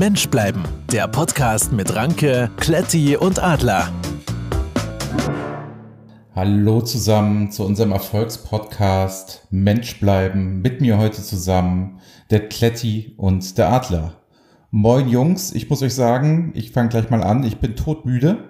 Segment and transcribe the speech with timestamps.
[0.00, 3.92] Mensch bleiben, der Podcast mit Ranke, Kletti und Adler.
[6.34, 10.62] Hallo zusammen zu unserem Erfolgspodcast Mensch bleiben.
[10.62, 12.00] Mit mir heute zusammen
[12.30, 14.14] der Kletti und der Adler.
[14.70, 17.44] Moin Jungs, ich muss euch sagen, ich fange gleich mal an.
[17.44, 18.48] Ich bin todmüde.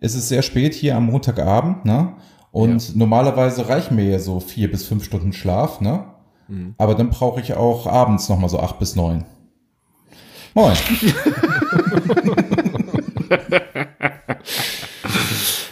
[0.00, 2.14] Es ist sehr spät hier am Montagabend, ne?
[2.50, 2.94] Und ja.
[2.96, 6.06] normalerweise reichen mir ja so vier bis fünf Stunden Schlaf, ne?
[6.48, 6.74] Mhm.
[6.76, 9.24] Aber dann brauche ich auch abends nochmal so acht bis neun.
[10.54, 10.76] Moin.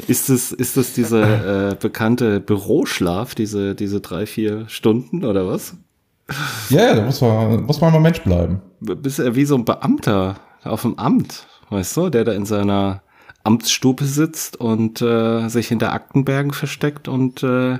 [0.06, 5.76] ist das, ist das dieser äh, bekannte Büroschlaf, diese, diese drei, vier Stunden oder was?
[6.68, 8.62] Ja, ja, da muss man, muss man mal Mensch bleiben.
[8.80, 13.02] Bist ja wie so ein Beamter auf dem Amt, weißt du, der da in seiner
[13.42, 17.78] Amtsstube sitzt und äh, sich hinter Aktenbergen versteckt und äh,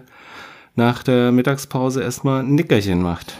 [0.75, 3.35] nach der Mittagspause erstmal ein Nickerchen macht.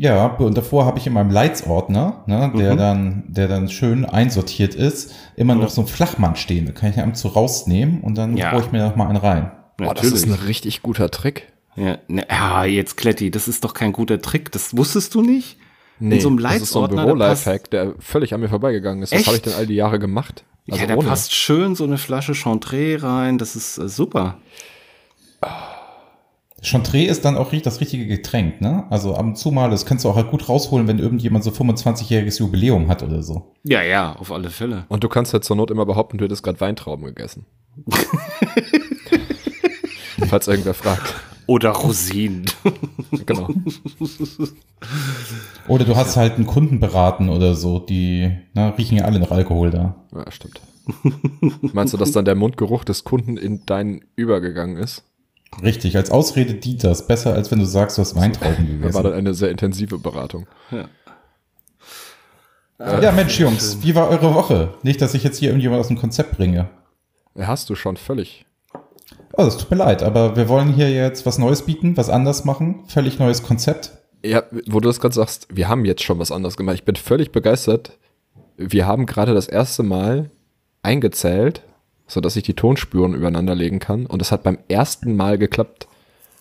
[0.00, 2.78] Ja, und davor habe ich in meinem Leitsordner, ne, der mhm.
[2.78, 5.62] dann, der dann schön einsortiert ist, immer mhm.
[5.62, 6.66] noch so ein Flachmann stehen.
[6.66, 8.56] Da kann ich einfach so rausnehmen und dann ja.
[8.56, 9.50] ich mir noch mal einen rein.
[9.76, 11.52] Boah, das ist ein richtig guter Trick.
[11.74, 14.52] Ja, ne, ja, jetzt Kletti, das ist doch kein guter Trick.
[14.52, 15.58] Das wusstest du nicht?
[15.98, 16.62] Nee, in so einem Leitsordner.
[16.62, 19.12] Das ist so ein Büro-Lifehack, der völlig an mir vorbeigegangen ist.
[19.12, 20.44] Was habe ich denn all die Jahre gemacht?
[20.70, 23.38] Also ja, da passt schön so eine Flasche Chantre rein.
[23.38, 24.38] Das ist äh, super.
[26.60, 28.84] Chantre ist dann auch das richtige Getränk, ne?
[28.90, 31.50] Also ab und zu mal, das kannst du auch halt gut rausholen, wenn irgendjemand so
[31.50, 33.54] 25-jähriges Jubiläum hat oder so.
[33.62, 34.84] Ja, ja, auf alle Fälle.
[34.88, 37.46] Und du kannst ja zur Not immer behaupten, du hättest gerade Weintrauben gegessen.
[40.28, 41.14] Falls irgendwer fragt.
[41.46, 42.44] Oder Rosinen.
[43.26, 43.48] genau.
[45.68, 49.30] Oder du hast halt einen Kunden beraten oder so, die na, riechen ja alle noch
[49.30, 49.94] Alkohol da.
[50.12, 50.60] Ja, stimmt.
[51.72, 55.04] Meinst du, dass dann der Mundgeruch des Kunden in deinen übergegangen ist?
[55.62, 57.06] Richtig, als Ausrede dient das.
[57.06, 58.82] Besser, als wenn du sagst, du hast Weintrauben gegessen.
[58.82, 60.46] Das war dann eine sehr intensive Beratung.
[60.70, 60.88] Ja.
[62.78, 64.74] Äh, ja, Mensch, Jungs, wie war eure Woche?
[64.82, 66.68] Nicht, dass ich jetzt hier irgendjemand aus dem Konzept bringe.
[67.36, 68.46] Hast du schon völlig.
[69.32, 72.44] Oh, das tut mir leid, aber wir wollen hier jetzt was Neues bieten, was anders
[72.44, 72.84] machen.
[72.86, 73.92] Völlig neues Konzept.
[74.24, 76.74] Ja, wo du das gerade sagst, wir haben jetzt schon was anderes gemacht.
[76.74, 77.98] Ich bin völlig begeistert.
[78.56, 80.30] Wir haben gerade das erste Mal
[80.82, 81.62] eingezählt,
[82.08, 84.06] sodass ich die Tonspuren übereinander legen kann.
[84.06, 85.86] Und das hat beim ersten Mal geklappt.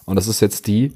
[0.06, 0.94] Und das ist jetzt die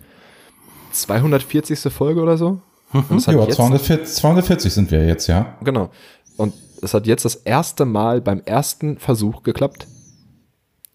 [0.93, 1.79] 240.
[1.93, 2.61] Folge oder so.
[2.93, 3.03] Mhm.
[3.11, 5.57] Ja, 240, 240 sind wir jetzt, ja.
[5.63, 5.91] Genau.
[6.37, 9.87] Und es hat jetzt das erste Mal beim ersten Versuch geklappt.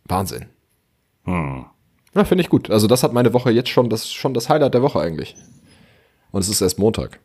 [0.06, 0.46] Wahnsinn.
[1.24, 1.66] Hm.
[2.14, 2.70] Ja, finde ich gut.
[2.70, 5.36] Also das hat meine Woche jetzt schon, das ist schon das Highlight der Woche eigentlich.
[6.30, 7.20] Und es ist erst Montag.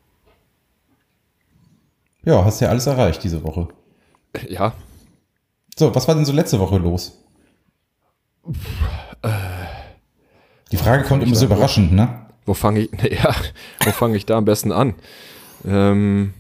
[2.24, 3.68] Ja, hast ja alles erreicht diese Woche.
[4.48, 4.74] Ja.
[5.78, 7.18] So, was war denn so letzte Woche los?
[10.72, 12.28] Die Frage kommt immer so überraschend, ne?
[12.46, 12.92] Wo fange ich,
[13.24, 13.36] ja,
[13.84, 14.96] wo fange ich da am besten an?
[15.66, 16.34] Ähm,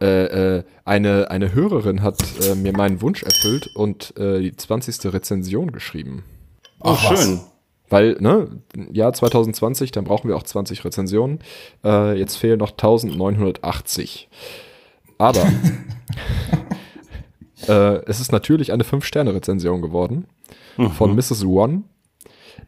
[0.00, 5.12] äh, äh, eine, eine Hörerin hat äh, mir meinen Wunsch erfüllt und äh, die 20.
[5.12, 6.24] Rezension geschrieben.
[6.80, 7.40] Oh, Ach, schön.
[7.88, 8.48] Weil, ne,
[8.92, 11.38] Jahr 2020, dann brauchen wir auch 20 Rezensionen.
[11.84, 14.28] Äh, jetzt fehlen noch 1980.
[15.18, 15.46] Aber
[17.68, 20.26] äh, es ist natürlich eine 5-Sterne-Rezension geworden
[20.76, 20.90] mhm.
[20.90, 21.44] von Mrs.
[21.44, 21.84] One.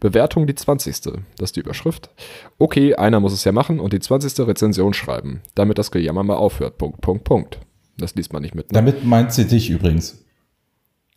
[0.01, 1.01] Bewertung die 20.
[1.01, 2.11] Das ist die Überschrift.
[2.59, 4.47] Okay, einer muss es ja machen und die 20.
[4.47, 6.77] Rezension schreiben, damit das Gejammer mal aufhört.
[6.77, 7.61] Punkt, Punkt, Punkt.
[7.97, 8.71] Das liest man nicht mit.
[8.71, 8.75] Ne?
[8.75, 10.25] Damit meint sie dich übrigens.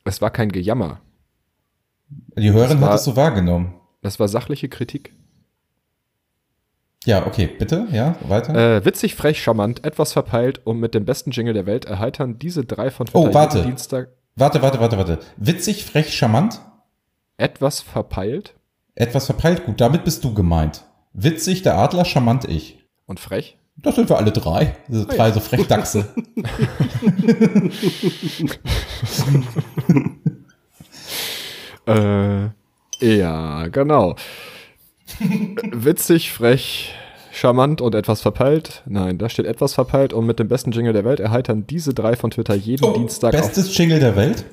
[0.06, 1.02] Es war kein Gejammer.
[2.38, 3.74] Die Hörerin hat es so wahrgenommen.
[4.02, 5.14] Das war sachliche Kritik.
[7.06, 8.78] Ja, okay, bitte, ja, weiter.
[8.78, 12.66] Äh, witzig, frech, charmant, etwas verpeilt und mit dem besten Jingle der Welt erheitern diese
[12.66, 13.64] drei von Twitter oh, warte.
[13.64, 14.10] Dienstag.
[14.36, 15.20] Warte, warte, warte, warte.
[15.38, 16.60] Witzig, frech, charmant?
[17.38, 18.56] Etwas verpeilt?
[18.96, 20.84] Etwas verpeilt, gut, damit bist du gemeint.
[21.14, 22.84] Witzig, der Adler, charmant, ich.
[23.06, 23.58] Und frech?
[23.78, 24.76] Das sind wir alle drei.
[24.90, 25.34] Diese drei oh ja.
[25.34, 26.06] so Frechdachse.
[31.90, 32.50] Äh,
[33.02, 34.16] ja, genau.
[35.20, 36.94] Witzig, frech,
[37.32, 38.84] charmant und etwas verpeilt.
[38.86, 42.16] Nein, da steht etwas verpeilt und mit dem besten Jingle der Welt erheitern diese drei
[42.16, 43.32] von Twitter jeden oh, Dienstag.
[43.32, 44.46] Bestes Jingle der Welt?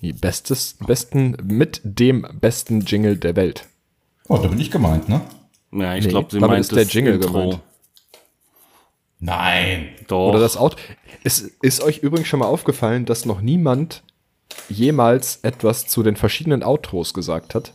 [0.00, 3.66] Bestes, besten, mit dem besten Jingle der Welt.
[4.28, 5.20] Oh, da bin ich gemeint, ne?
[5.72, 7.32] Ja, ich nee, glaube, sie meint ist der Jingle Intro.
[7.32, 7.60] gemeint.
[9.20, 9.88] Nein.
[10.08, 10.30] Doch.
[10.30, 10.76] Oder das Auto.
[11.22, 14.02] Es ist euch übrigens schon mal aufgefallen, dass noch niemand
[14.68, 17.72] jemals etwas zu den verschiedenen Outros gesagt hat?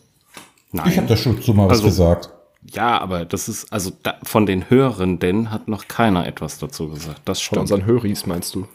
[0.72, 0.90] Nein.
[0.90, 2.30] Ich habe da schon zu mal also, was gesagt.
[2.72, 7.22] Ja, aber das ist, also da, von den Hörenden hat noch keiner etwas dazu gesagt.
[7.26, 7.56] Das stimmt.
[7.56, 8.68] Von unseren Höris meinst du?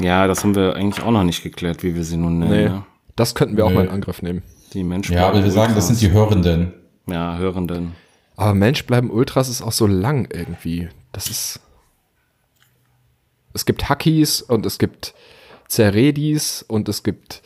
[0.00, 2.50] Ja, das haben wir eigentlich auch noch nicht geklärt, wie wir sie nun nennen.
[2.50, 2.84] Nee, ne?
[3.16, 3.70] Das könnten wir nee.
[3.70, 4.42] auch mal in Angriff nehmen.
[4.72, 5.14] Die Menschen.
[5.14, 6.72] Ja, aber wir sagen, das sind die Hörenden.
[7.06, 7.92] Ja, Hörenden.
[8.36, 10.88] Aber Mensch bleiben Ultras ist auch so lang irgendwie.
[11.12, 11.60] Das ist.
[13.52, 15.14] es gibt Hackies und es gibt
[15.68, 17.42] Zeredis und es gibt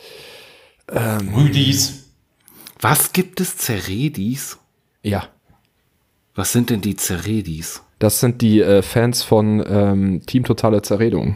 [0.89, 2.06] Rüdis.
[2.79, 4.57] Was gibt es Zeredis?
[5.03, 5.27] ja,
[6.35, 7.81] Was sind denn die Zeredis?
[7.99, 11.35] das sind die äh, Fans von ähm, Team Totale Zerredung.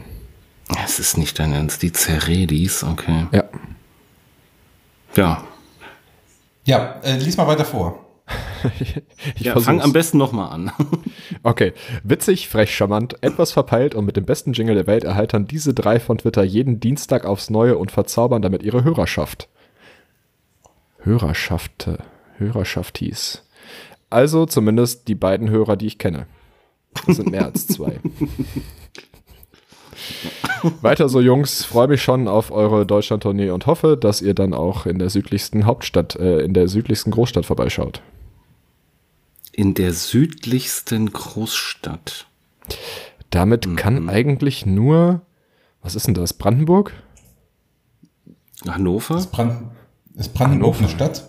[0.84, 3.26] Es ist nicht dein Ernst, die Zeredis, okay.
[3.32, 3.44] Ja.
[5.16, 5.44] Ja,
[6.64, 7.98] Ja, äh, lies mal weiter vor.
[9.34, 10.72] Ich ja fang am besten nochmal an.
[11.42, 11.72] Okay.
[12.04, 15.98] Witzig, frech, charmant, etwas verpeilt und mit dem besten Jingle der Welt erheitern diese drei
[15.98, 19.48] von Twitter jeden Dienstag aufs Neue und verzaubern damit ihre Hörerschaft.
[21.04, 21.88] Hörerschaft,
[22.38, 23.42] Hörerschaft hieß.
[24.10, 26.26] Also zumindest die beiden Hörer, die ich kenne.
[27.06, 27.98] Das sind mehr als zwei.
[30.80, 31.64] Weiter so, Jungs.
[31.64, 35.66] Freue mich schon auf eure Deutschland-Tournee und hoffe, dass ihr dann auch in der südlichsten
[35.66, 38.02] Hauptstadt, äh, in der südlichsten Großstadt vorbeischaut.
[39.52, 42.26] In der südlichsten Großstadt.
[43.30, 45.22] Damit kann eigentlich nur,
[45.82, 46.92] was ist denn das, Brandenburg?
[48.66, 49.16] Hannover?
[49.16, 49.70] Ist, Brand
[50.16, 51.28] ist Brandenburg eine Stadt?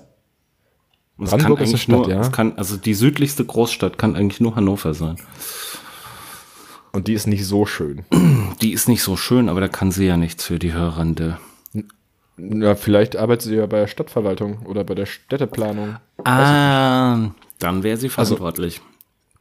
[1.18, 2.22] Brandenburg ist eine Stadt, nur, ja.
[2.22, 5.18] es kann, also die südlichste Großstadt kann eigentlich nur Hannover sein.
[6.92, 8.06] Und die ist nicht so schön.
[8.62, 11.40] Die ist nicht so schön, aber da kann sie ja nichts für die Hörende.
[12.38, 15.98] Ja, vielleicht arbeitet sie ja bei der Stadtverwaltung oder bei der Städteplanung.
[16.24, 17.30] Ah,
[17.60, 18.82] dann wäre sie verantwortlich.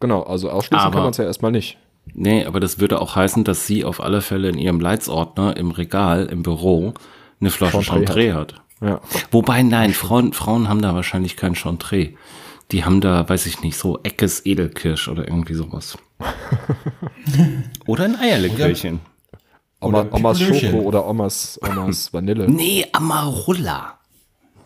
[0.01, 1.79] Genau, also ausschließen Aber- kann man es ja erstmal nicht.
[2.15, 5.71] Nee, aber das würde auch heißen, dass sie auf alle Fälle in ihrem Leitsordner im
[5.71, 6.95] Regal, im Büro,
[7.41, 8.55] eine Flasche Chantre Chantre hat.
[8.83, 9.01] Ja.
[9.31, 12.11] Wobei, nein, Frauen, Frauen haben da wahrscheinlich kein Chantre.
[12.73, 15.97] Die haben da, weiß ich nicht, so Eckes Edelkirsch oder irgendwie sowas.
[17.87, 19.01] oder ein Eierlikörchen.
[19.81, 20.41] Oma, Oder Omas.
[20.41, 22.49] Schoko oder Omas, Omas Vanille.
[22.49, 23.99] Nee, Amarula.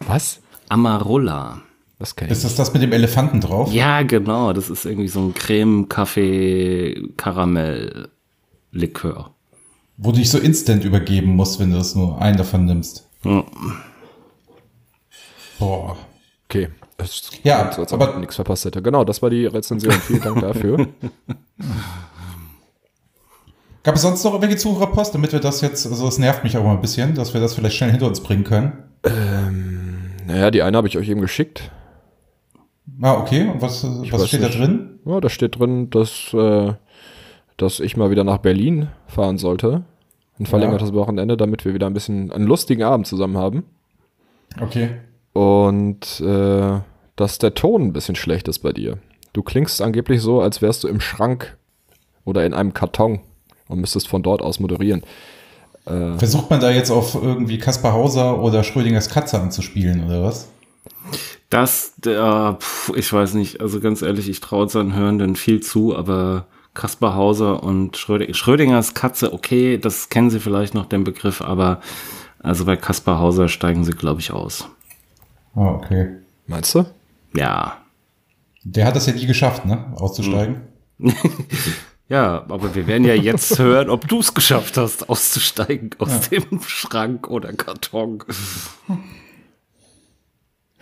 [0.07, 0.41] Was?
[0.69, 1.63] Amarula.
[1.99, 2.37] Das kenne ich.
[2.37, 3.73] Ist das das mit dem Elefanten drauf?
[3.73, 4.53] Ja, genau.
[4.53, 8.11] Das ist irgendwie so ein Creme, Kaffee, Karamell,
[8.73, 9.31] Likör.
[9.97, 13.09] Wo du dich so instant übergeben musst, wenn du das nur einen davon nimmst.
[13.23, 13.45] Hm.
[15.59, 15.97] Boah.
[16.49, 16.69] Okay.
[16.99, 18.81] Es Ja, so, als ob aber- ich nichts verpasst hätte.
[18.83, 19.93] Genau, das war die Rezension.
[19.93, 20.89] Vielen Dank dafür.
[23.83, 26.65] Gab es sonst noch irgendwelche Zuhörerpost, damit wir das jetzt, also es nervt mich auch
[26.65, 28.73] mal ein bisschen, dass wir das vielleicht schnell hinter uns bringen können?
[30.27, 31.71] naja, die eine habe ich euch eben geschickt.
[33.01, 33.47] Ah, okay.
[33.47, 34.55] Und was, was steht nicht.
[34.55, 34.99] da drin?
[35.05, 36.73] Ja, da steht drin, dass, äh,
[37.57, 39.85] dass ich mal wieder nach Berlin fahren sollte.
[40.41, 43.63] Ein verlängertes Wochenende, damit wir wieder ein bisschen einen lustigen Abend zusammen haben.
[44.61, 44.91] Okay.
[45.37, 46.81] Und äh,
[47.17, 48.97] dass der Ton ein bisschen schlecht ist bei dir.
[49.35, 51.59] Du klingst angeblich so, als wärst du im Schrank
[52.25, 53.21] oder in einem Karton
[53.69, 55.03] und müsstest von dort aus moderieren.
[55.85, 60.49] Versucht man da jetzt auf irgendwie Kaspar Hauser oder Schrödingers Katze anzuspielen oder was?
[61.51, 65.95] Das, der, pf, ich weiß nicht, also ganz ehrlich, ich traue seinen Hörenden viel zu,
[65.95, 71.43] aber Kaspar Hauser und Schrödinger, Schrödingers Katze, okay, das kennen Sie vielleicht noch den Begriff,
[71.43, 71.81] aber
[72.43, 74.69] also bei Kaspar Hauser steigen Sie, glaube ich, aus.
[75.57, 76.19] Ah, okay.
[76.47, 76.85] Meinst du?
[77.35, 77.79] Ja.
[78.63, 79.93] Der hat das ja nie geschafft, ne?
[79.97, 80.63] Auszusteigen.
[82.09, 86.61] Ja, aber wir werden ja jetzt hören, ob du es geschafft hast, auszusteigen aus dem
[86.63, 88.23] Schrank oder Karton.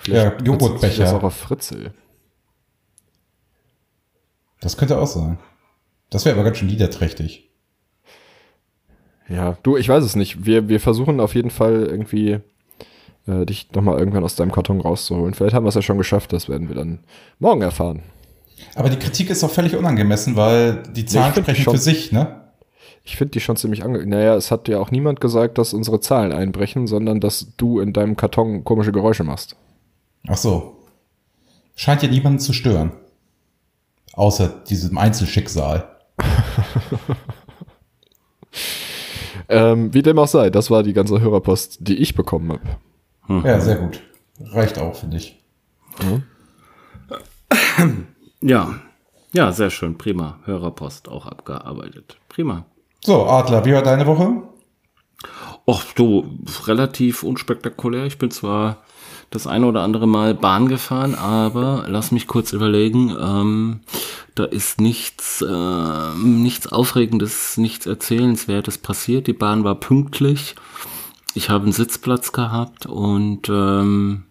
[0.06, 1.04] Ja, bezieht sich Joghurtbecher.
[1.04, 1.94] Das auch auf Fritzel.
[4.60, 5.38] Das könnte auch sein.
[6.10, 7.50] Das wäre aber ganz schön niederträchtig.
[9.26, 10.44] Ja, du, ich weiß es nicht.
[10.44, 12.40] Wir, wir versuchen auf jeden Fall irgendwie
[13.26, 15.34] äh, dich nochmal irgendwann aus deinem Karton rauszuholen.
[15.34, 17.00] Vielleicht haben wir es ja schon geschafft, das werden wir dann
[17.38, 18.02] morgen erfahren.
[18.74, 21.74] Aber die Kritik ist auch völlig unangemessen, weil die Zahlen find sprechen schon.
[21.74, 22.40] für sich, ne?
[23.02, 24.06] Ich finde die schon ziemlich ange...
[24.06, 27.92] Naja, es hat ja auch niemand gesagt, dass unsere Zahlen einbrechen, sondern dass du in
[27.92, 29.56] deinem Karton komische Geräusche machst.
[30.26, 30.78] Ach so.
[31.74, 32.92] Scheint ja niemanden zu stören.
[34.14, 35.88] Außer diesem Einzelschicksal.
[39.48, 42.62] Ähm, wie dem auch sei, das war die ganze Hörerpost, die ich bekommen habe.
[43.28, 44.00] Ja, sehr gut.
[44.52, 45.42] Reicht auch, finde ich.
[48.40, 48.74] Ja.
[49.32, 49.98] Ja, sehr schön.
[49.98, 50.38] Prima.
[50.44, 52.18] Hörerpost auch abgearbeitet.
[52.28, 52.66] Prima.
[53.00, 54.42] So, Adler, wie war deine Woche?
[55.66, 58.04] Och, du, relativ unspektakulär.
[58.04, 58.82] Ich bin zwar
[59.30, 63.16] das eine oder andere Mal Bahn gefahren, aber lass mich kurz überlegen.
[63.18, 63.80] Ähm,
[64.34, 69.26] da ist nichts, äh, nichts Aufregendes, nichts Erzählenswertes passiert.
[69.26, 70.54] Die Bahn war pünktlich.
[71.34, 74.24] Ich habe einen Sitzplatz gehabt und ähm,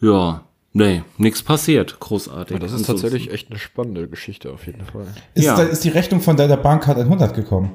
[0.00, 0.42] ja,
[0.72, 2.00] nee, nichts passiert.
[2.00, 2.58] Großartig.
[2.58, 5.06] Das ist Ansonsten- tatsächlich echt eine spannende Geschichte auf jeden Fall.
[5.34, 5.56] Ist, Ja.
[5.56, 7.72] da, ist die Rechnung von deiner Bahncard 100 gekommen?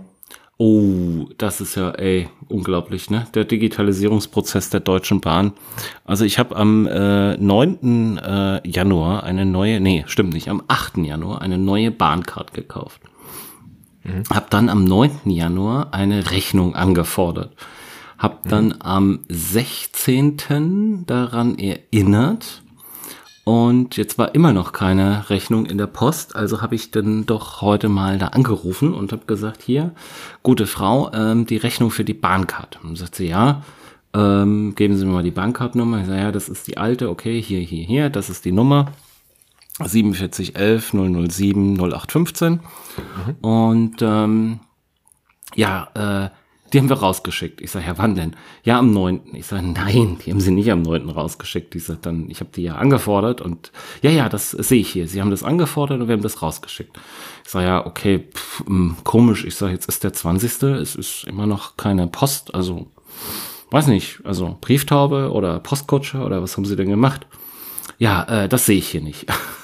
[0.58, 3.26] Oh, das ist ja, ey, unglaublich, ne?
[3.34, 5.54] Der Digitalisierungsprozess der Deutschen Bahn.
[6.06, 8.18] Also ich habe am äh, 9.
[8.20, 10.98] Äh, Januar eine neue, nee, stimmt nicht, am 8.
[10.98, 13.02] Januar eine neue Bahncard gekauft.
[14.04, 14.24] Mhm.
[14.32, 15.12] Habe dann am 9.
[15.26, 17.56] Januar eine Rechnung angefordert.
[18.22, 21.06] Hab dann am 16.
[21.08, 22.62] daran erinnert.
[23.44, 27.62] Und jetzt war immer noch keine Rechnung in der Post, also habe ich dann doch
[27.62, 29.94] heute mal da angerufen und habe gesagt, hier,
[30.44, 32.80] gute Frau, ähm, die Rechnung für die Bahncard.
[32.84, 33.64] Und sagt sie, ja,
[34.14, 36.02] ähm, geben Sie mir mal die Bankkartennummer.
[36.02, 38.92] Ich sage, ja, das ist die alte, okay, hier, hier, hier, das ist die Nummer.
[39.80, 42.52] 4711 007 0815.
[42.52, 42.60] Mhm.
[43.42, 44.60] Und ähm,
[45.56, 46.30] ja, äh,
[46.72, 47.62] die haben wir rausgeschickt.
[47.62, 48.36] Ich sage, ja, wann denn?
[48.64, 49.22] Ja, am 9.
[49.34, 51.10] Ich sage, nein, die haben sie nicht am 9.
[51.10, 51.76] rausgeschickt.
[51.76, 55.08] Ich sage dann, ich habe die ja angefordert und ja, ja, das sehe ich hier.
[55.08, 56.98] Sie haben das angefordert und wir haben das rausgeschickt.
[57.44, 59.44] Ich sage, ja, okay, pff, hm, komisch.
[59.46, 60.64] Ich sage, jetzt ist der 20.
[60.64, 62.88] Es ist immer noch keine Post, also
[63.72, 67.26] weiß nicht, also Brieftaube oder Postkutsche oder was haben sie denn gemacht?
[67.98, 69.26] Ja, äh, das sehe ich hier nicht.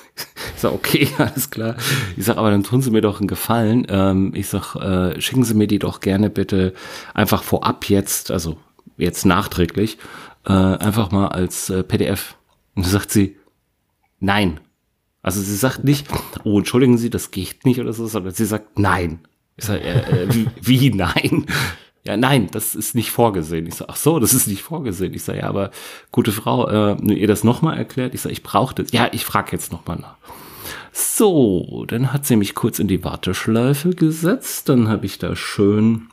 [0.55, 1.75] Ich sag, okay, alles klar.
[2.15, 3.85] Ich sag, aber dann tun Sie mir doch einen Gefallen.
[3.89, 6.73] Ähm, ich sag, äh, schicken Sie mir die doch gerne bitte
[7.13, 8.57] einfach vorab jetzt, also
[8.97, 9.97] jetzt nachträglich,
[10.45, 12.35] äh, einfach mal als äh, PDF.
[12.75, 13.35] Und dann sagt sie,
[14.19, 14.59] nein.
[15.21, 16.07] Also sie sagt nicht,
[16.43, 19.19] oh, entschuldigen Sie, das geht nicht oder so, sondern sie sagt, nein.
[19.57, 19.81] Ich sag,
[20.29, 21.47] wie, wie nein?
[22.07, 23.67] Ja, nein, das ist nicht vorgesehen.
[23.67, 25.13] Ich sage, ach so, das ist nicht vorgesehen.
[25.13, 25.71] Ich sage, ja, aber
[26.13, 28.13] gute Frau, äh, ihr das nochmal erklärt?
[28.13, 28.93] Ich sage, ich brauche das.
[28.93, 30.15] Ja, ich frage jetzt nochmal nach.
[30.93, 34.69] So, dann hat sie mich kurz in die Warteschleife gesetzt.
[34.69, 36.07] Dann habe ich da schön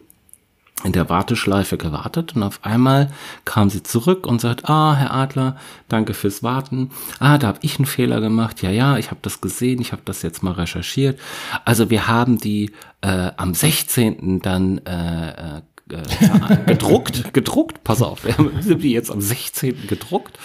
[0.82, 3.12] in der Warteschleife gewartet und auf einmal
[3.44, 5.56] kam sie zurück und sagt, ah, Herr Adler,
[5.88, 6.90] danke fürs Warten.
[7.20, 8.62] Ah, da habe ich einen Fehler gemacht.
[8.62, 11.20] Ja, ja, ich habe das gesehen, ich habe das jetzt mal recherchiert.
[11.64, 14.40] Also wir haben die äh, am 16.
[14.40, 19.86] dann äh, äh gedruckt, gedruckt, pass auf, wir haben die jetzt am 16.
[19.86, 20.38] gedruckt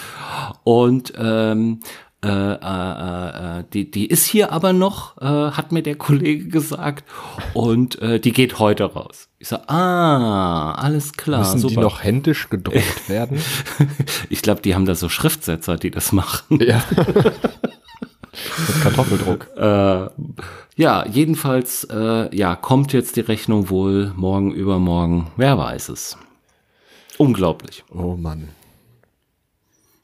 [0.63, 1.79] und ähm,
[2.21, 7.05] äh, äh, äh, die, die ist hier aber noch, äh, hat mir der Kollege gesagt,
[7.53, 9.29] und äh, die geht heute raus.
[9.37, 11.39] Ich sag, ah, alles klar.
[11.39, 11.75] Müssen super.
[11.75, 13.41] die noch händisch gedruckt werden?
[14.29, 16.59] ich glaube, die haben da so Schriftsetzer, die das machen.
[16.61, 16.83] Ja.
[18.67, 19.47] Mit Kartoffeldruck.
[19.57, 20.09] Äh,
[20.75, 25.31] ja, jedenfalls, äh, ja, kommt jetzt die Rechnung wohl morgen, übermorgen.
[25.35, 26.17] Wer weiß es.
[27.17, 27.83] Unglaublich.
[27.93, 28.49] Oh Mann.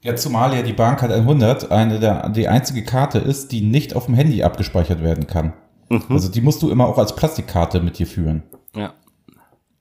[0.02, 4.06] Ja, zumal ja die Bahncard 100 eine der, die einzige Karte ist, die nicht auf
[4.06, 5.54] dem Handy abgespeichert werden kann.
[5.90, 6.04] Mhm.
[6.10, 8.44] Also die musst du immer auch als Plastikkarte mit dir führen.
[8.76, 8.94] Ja.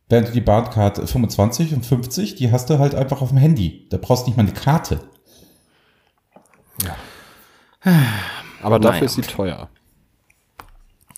[0.09, 3.87] Während du die Bahncard 25 und 50, die hast du halt einfach auf dem Handy.
[3.91, 5.01] Da brauchst du nicht mal eine Karte.
[6.83, 6.95] Ja.
[8.63, 9.05] Aber dafür naja.
[9.05, 9.69] ist sie teuer.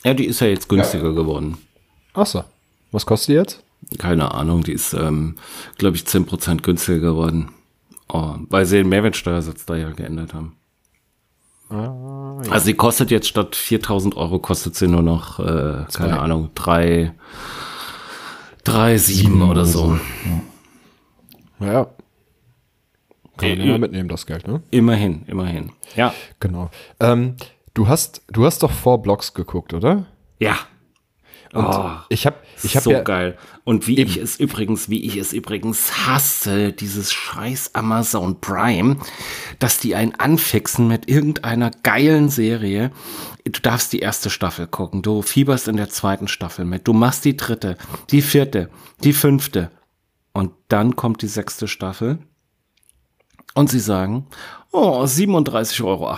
[0.04, 1.12] Ja, die ist ja jetzt günstiger ja.
[1.12, 1.58] geworden.
[2.14, 2.44] Achso.
[2.92, 3.62] Was kostet die jetzt?
[3.98, 5.36] Keine Ahnung, die ist, ähm,
[5.78, 7.50] glaube ich, 10% günstiger geworden.
[8.08, 10.56] Oh, weil sie den Mehrwertsteuersatz da ja geändert haben.
[11.68, 12.52] Ah, ja.
[12.52, 17.12] Also sie kostet jetzt statt 4000 Euro, kostet sie nur noch, äh, keine Ahnung, drei,
[18.62, 19.98] drei, sieben oder so.
[21.60, 21.72] Ja.
[21.72, 21.86] ja.
[23.36, 24.62] Kann man immer mitnehmen, das Geld, ne?
[24.70, 25.72] Immerhin, immerhin.
[25.94, 26.14] Ja.
[26.40, 26.70] Genau.
[27.00, 27.36] Ähm,
[27.74, 30.06] du hast, du hast doch vor Blogs geguckt, oder?
[30.38, 30.58] Ja.
[31.52, 33.38] Und oh, ich habe ich hab so ja, geil.
[33.64, 38.96] Und wie ich es übrigens, wie ich es übrigens hasse, dieses scheiß Amazon Prime,
[39.58, 42.90] dass die einen anfixen mit irgendeiner geilen Serie.
[43.44, 47.24] Du darfst die erste Staffel gucken, du fieberst in der zweiten Staffel mit, du machst
[47.24, 47.76] die dritte,
[48.10, 48.68] die vierte,
[49.02, 49.70] die fünfte.
[50.32, 52.18] Und dann kommt die sechste Staffel
[53.56, 54.26] und sie sagen,
[54.70, 56.14] oh, 37,98 Euro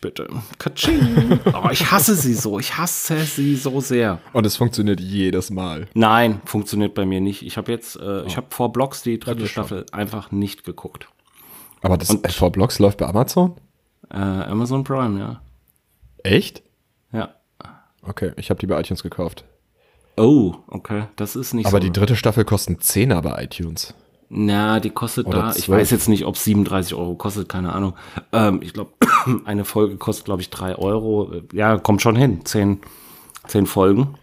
[0.00, 0.28] bitte.
[0.58, 1.38] Katsching.
[1.52, 2.58] Oh, ich hasse sie so.
[2.58, 4.18] Ich hasse sie so sehr.
[4.32, 5.88] Und es funktioniert jedes Mal.
[5.94, 7.42] Nein, funktioniert bei mir nicht.
[7.42, 8.22] Ich habe jetzt, äh, oh.
[8.26, 11.08] ich habe vor Blocks die dritte Staffel einfach nicht geguckt.
[11.82, 13.56] Aber das Und, vor Blocks läuft bei Amazon?
[14.10, 15.42] Äh, Amazon Prime, ja.
[16.22, 16.62] Echt?
[17.12, 17.34] Ja.
[18.02, 19.44] Okay, ich habe die bei iTunes gekauft.
[20.16, 21.04] Oh, okay.
[21.16, 21.84] Das ist nicht Aber so.
[21.84, 23.94] die dritte Staffel kostet 10er bei iTunes.
[24.32, 25.58] Na, die kostet Oder da, 12.
[25.58, 27.94] ich weiß jetzt nicht, ob 37 Euro kostet, keine Ahnung.
[28.32, 28.92] Ähm, ich glaube,
[29.44, 31.32] eine Folge kostet, glaube ich, drei Euro.
[31.52, 32.44] Ja, kommt schon hin.
[32.44, 32.80] Zehn,
[33.48, 34.14] zehn Folgen.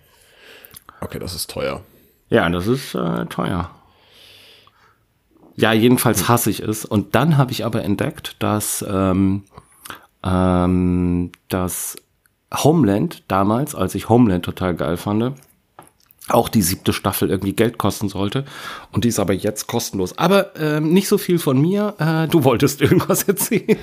[1.01, 1.81] Okay, das ist teuer.
[2.29, 3.69] Ja, das ist äh, teuer.
[5.57, 6.85] Ja, jedenfalls hasse ich es.
[6.85, 9.43] Und dann habe ich aber entdeckt, dass, ähm,
[10.23, 11.97] ähm, dass
[12.53, 15.33] Homeland damals, als ich Homeland total geil fand,
[16.29, 18.45] auch die siebte Staffel irgendwie Geld kosten sollte.
[18.91, 20.17] Und die ist aber jetzt kostenlos.
[20.17, 21.95] Aber ähm, nicht so viel von mir.
[21.99, 23.77] Äh, du wolltest irgendwas erzählen.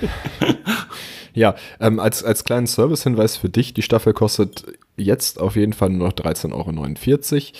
[1.32, 4.64] ja, ähm, als, als kleinen Servicehinweis für dich, die Staffel kostet
[4.96, 7.52] jetzt auf jeden Fall nur noch 13,49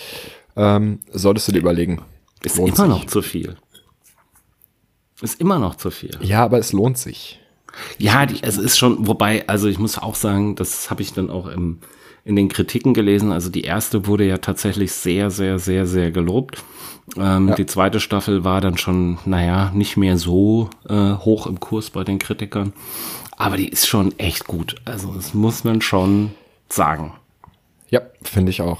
[0.55, 0.75] Euro.
[0.77, 2.01] Ähm, solltest du dir überlegen.
[2.43, 2.87] Ist immer sich.
[2.87, 3.55] noch zu viel.
[5.21, 6.17] Ist immer noch zu viel.
[6.21, 7.39] Ja, aber es lohnt sich.
[7.97, 11.29] Ja, die, es ist schon, wobei, also ich muss auch sagen, das habe ich dann
[11.29, 11.79] auch im,
[12.25, 13.31] in den Kritiken gelesen.
[13.31, 16.63] Also die erste wurde ja tatsächlich sehr, sehr, sehr, sehr gelobt.
[17.17, 17.55] Ähm, Ja.
[17.55, 22.03] Die zweite Staffel war dann schon, naja, nicht mehr so äh, hoch im Kurs bei
[22.03, 22.73] den Kritikern.
[23.37, 24.75] Aber die ist schon echt gut.
[24.85, 26.31] Also das muss man schon
[26.67, 27.13] sagen.
[27.89, 28.79] Ja, finde ich auch.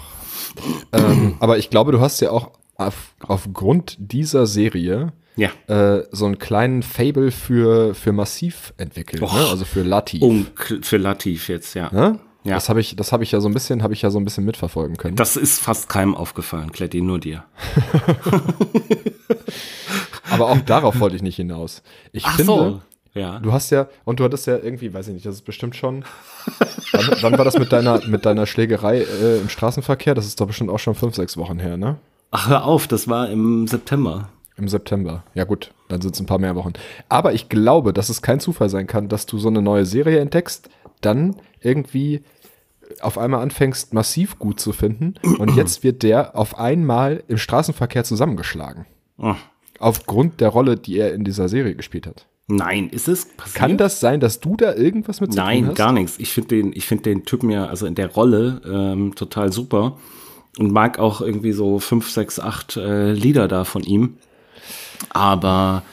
[0.91, 5.49] ähm, aber ich glaube, du hast ja auch auf, aufgrund dieser Serie Ja.
[5.67, 9.33] äh, so einen kleinen Fable für, für Massiv entwickelt, Och.
[9.35, 9.45] ne?
[9.51, 10.21] also für Latif.
[10.23, 10.47] Um
[10.81, 11.91] für Latif jetzt, ja.
[11.93, 12.19] Ne?
[12.45, 12.53] Ja.
[12.55, 14.23] Das habe ich, das habe ich ja so ein bisschen, habe ich ja so ein
[14.23, 15.15] bisschen mitverfolgen können.
[15.15, 17.43] Das ist fast keinem aufgefallen, Kletti, nur dir.
[20.29, 21.81] Aber auch darauf wollte ich nicht hinaus.
[22.11, 22.81] Ich finde,
[23.13, 23.39] Ja.
[23.39, 26.03] du hast ja, und du hattest ja irgendwie, weiß ich nicht, das ist bestimmt schon.
[26.91, 30.15] wann, wann war das mit deiner, mit deiner Schlägerei äh, im Straßenverkehr?
[30.15, 31.97] Das ist doch bestimmt auch schon fünf, sechs Wochen her, ne?
[32.31, 34.29] Ach, hör auf, das war im September.
[34.57, 35.23] Im September.
[35.33, 36.73] Ja gut, dann sind es ein paar mehr Wochen.
[37.09, 40.19] Aber ich glaube, dass es kein Zufall sein kann, dass du so eine neue Serie
[40.19, 40.69] entdeckst,
[41.01, 42.23] dann irgendwie
[43.01, 48.03] auf einmal anfängst, massiv gut zu finden und jetzt wird der auf einmal im Straßenverkehr
[48.03, 48.85] zusammengeschlagen.
[49.17, 49.35] Oh.
[49.79, 52.27] Aufgrund der Rolle, die er in dieser Serie gespielt hat.
[52.47, 53.55] Nein, ist es passiert?
[53.55, 55.75] Kann das sein, dass du da irgendwas mit zu tun Nein, hast?
[55.75, 56.19] gar nichts.
[56.19, 59.97] Ich finde den, ich finde den Typen ja, also in der Rolle ähm, total super
[60.59, 64.17] und mag auch irgendwie so fünf, sechs, acht äh, Lieder da von ihm.
[65.09, 65.83] Aber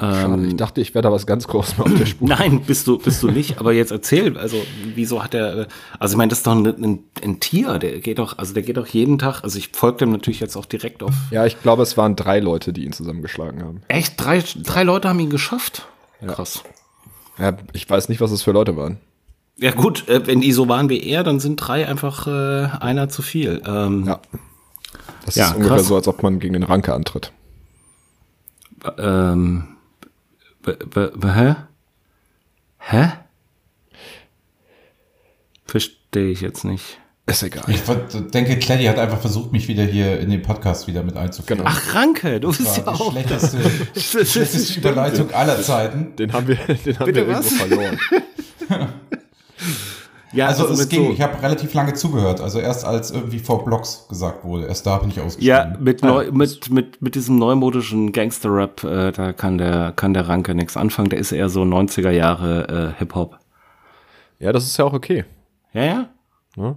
[0.00, 2.28] Schade, ich dachte, ich wäre da was ganz Großes auf der Spur.
[2.36, 3.58] nein, bist du, bist du nicht.
[3.58, 4.60] Aber jetzt erzähl, also
[4.94, 5.68] wieso hat er?
[5.98, 7.78] Also ich meine, das ist doch ein, ein, ein Tier.
[7.78, 9.42] Der geht doch, also der geht doch jeden Tag.
[9.44, 11.12] Also ich folge dem natürlich jetzt auch direkt auf.
[11.30, 13.82] Ja, ich glaube, es waren drei Leute, die ihn zusammengeschlagen haben.
[13.88, 15.86] Echt drei, drei Leute haben ihn geschafft.
[16.26, 16.64] Krass.
[17.38, 18.98] Ja, ich weiß nicht, was es für Leute waren.
[19.56, 23.08] Ja gut, äh, wenn die so waren wie er, dann sind drei einfach äh, einer
[23.08, 23.62] zu viel.
[23.64, 24.20] Ähm, Ja.
[25.24, 25.86] Das Ja, ist ungefähr krass.
[25.86, 27.32] so, als ob man gegen den Ranke antritt.
[28.98, 29.64] Ähm,
[30.66, 31.56] hä?
[32.78, 33.12] Hä?
[35.66, 36.98] Verstehe ich jetzt nicht.
[37.26, 37.64] Ist egal.
[37.68, 37.80] Ich
[38.32, 41.58] denke, Claddy hat einfach versucht, mich wieder hier in den Podcast wieder mit einzuführen.
[41.60, 41.70] Genau.
[41.72, 43.12] Ach, Ranke, du bist ja war die auch.
[43.12, 43.58] schlechteste,
[44.00, 46.14] schlechteste Überleitung aller Zeiten.
[46.16, 47.50] Den haben wir, den haben Bitte wir was?
[47.50, 47.98] irgendwo verloren.
[50.34, 52.40] Ja, Also, es mit ging, so- ich habe relativ lange zugehört.
[52.40, 54.66] Also erst als irgendwie vor Blocks gesagt wurde.
[54.66, 55.46] Erst da bin ich ausgestiegen.
[55.48, 60.28] Ja, mit, neu, mit, mit, mit diesem neumodischen Gangster-Rap, äh, da kann der, kann der
[60.28, 61.08] Ranke nichts anfangen.
[61.10, 63.38] Der ist eher so 90er Jahre äh, Hip-Hop.
[64.38, 65.24] Ja, das ist ja auch okay.
[65.72, 66.08] Ja, ja?
[66.56, 66.76] Ne?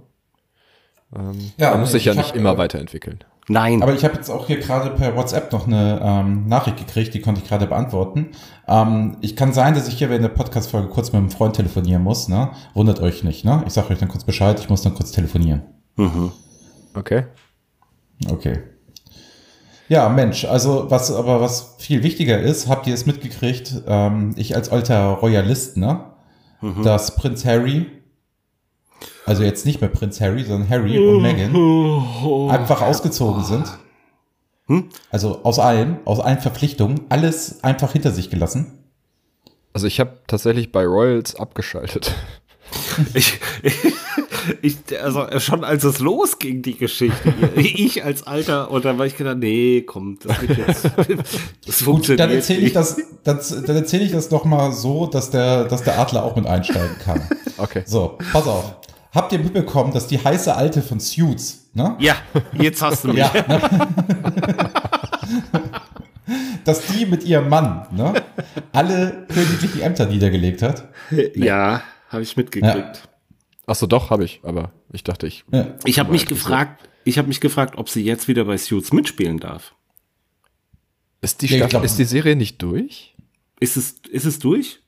[1.16, 3.24] Ähm, Ja, man muss sich ja ich nicht hab, immer äh, weiterentwickeln.
[3.48, 3.82] Nein.
[3.82, 7.20] Aber ich habe jetzt auch hier gerade per WhatsApp noch eine ähm, Nachricht gekriegt, die
[7.20, 8.28] konnte ich gerade beantworten.
[8.66, 12.02] Ähm, ich kann sein, dass ich hier während der Podcast-Folge kurz mit einem Freund telefonieren
[12.02, 12.28] muss.
[12.28, 12.50] Ne?
[12.74, 13.44] Wundert euch nicht.
[13.44, 13.64] Ne?
[13.66, 15.62] Ich sage euch dann kurz Bescheid, ich muss dann kurz telefonieren.
[15.96, 16.32] mhm.
[16.94, 17.24] Okay.
[18.28, 18.60] Okay.
[19.88, 24.54] Ja, Mensch, also was aber was viel wichtiger ist, habt ihr es mitgekriegt, ähm, ich
[24.54, 26.00] als alter Royalist, ne?
[26.82, 27.86] Dass Prinz Harry,
[29.26, 31.54] also jetzt nicht mehr Prinz Harry, sondern Harry und Meghan
[32.50, 33.78] einfach ausgezogen sind.
[35.10, 38.78] Also aus allem, aus allen Verpflichtungen, alles einfach hinter sich gelassen.
[39.72, 42.14] Also ich habe tatsächlich bei Royals abgeschaltet.
[43.14, 43.40] Ich,
[44.60, 49.16] ich, also schon als es losging, die Geschichte, ich als Alter, und dann war ich
[49.16, 52.76] gedacht, nee, komm, das wird jetzt, das Gut, funktioniert dann erzähle ich nicht.
[52.76, 56.36] das, das dann erzähle ich das doch mal so, dass der, dass der Adler auch
[56.36, 57.26] mit einsteigen kann.
[57.56, 57.84] Okay.
[57.86, 58.74] So, pass auf.
[59.14, 61.96] Habt ihr mitbekommen, dass die heiße Alte von Suits, ne?
[61.98, 62.16] Ja,
[62.52, 63.18] jetzt hast du mich.
[63.18, 63.32] Ja.
[63.48, 63.60] Ne?
[66.64, 68.22] dass die mit ihrem Mann, ne?
[68.72, 70.88] Alle königlichen Ämter niedergelegt hat.
[71.34, 73.08] Ja, habe ich mitgekriegt.
[73.66, 75.44] Achso, doch, habe ich, aber ich dachte, ich.
[75.84, 76.02] Ich Ja.
[76.02, 79.74] habe mich gefragt, ich habe mich gefragt, ob sie jetzt wieder bei Suits mitspielen darf.
[81.20, 83.14] Ist die, Ja, ich Staffel, ist die Serie nicht durch?
[83.60, 84.80] Ist es, ist es durch?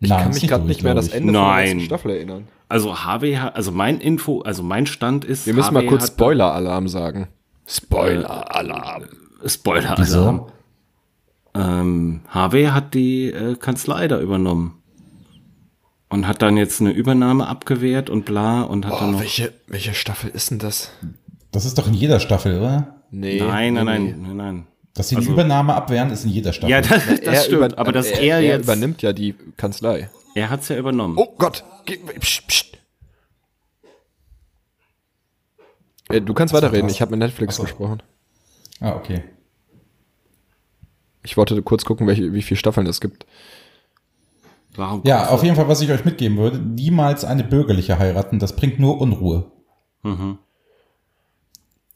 [0.00, 1.14] Ich Nein, kann mich gerade durch, nicht mehr an das ich.
[1.14, 1.66] Ende von der Nein.
[1.66, 2.48] letzten Staffel erinnern.
[2.68, 5.46] Also HW, hat- also mein Info, also mein Stand ist.
[5.46, 7.28] Wir müssen HW mal kurz Spoiler-Alarm sagen.
[7.66, 9.04] Spoiler-Alarm.
[9.44, 10.46] Spoiler-Alarm.
[11.54, 14.74] Ähm, HW hat die äh, Kanzlei da übernommen.
[16.10, 19.20] Und hat dann jetzt eine Übernahme abgewehrt und bla und hat dann Oh, noch.
[19.20, 20.90] welche, welche Staffel ist denn das?
[21.52, 22.94] Das ist doch in jeder Staffel, oder?
[23.10, 23.40] Nee.
[23.40, 24.66] nein, nein, nee, nein, nein, nein.
[24.94, 26.70] Dass sie Also- die Übernahme abwehren, ist in jeder Staffel.
[26.70, 27.72] Ja, das, das Er stimmt.
[27.72, 28.64] über- aber dass er, er, er jetzt.
[28.64, 30.08] übernimmt ja die Kanzlei.
[30.38, 31.16] Er hat's ja übernommen.
[31.18, 31.64] Oh Gott!
[32.20, 32.78] Psst, psst.
[36.08, 37.64] Äh, Du kannst weiterreden, ich habe mit Netflix so.
[37.64, 38.02] gesprochen.
[38.80, 39.24] Ah, okay.
[41.24, 43.26] Ich wollte kurz gucken, welche, wie viele Staffeln es gibt.
[44.76, 45.02] Warum?
[45.04, 48.78] Ja, auf jeden Fall, was ich euch mitgeben würde, niemals eine bürgerliche heiraten, das bringt
[48.78, 49.50] nur Unruhe.
[50.04, 50.38] Mhm.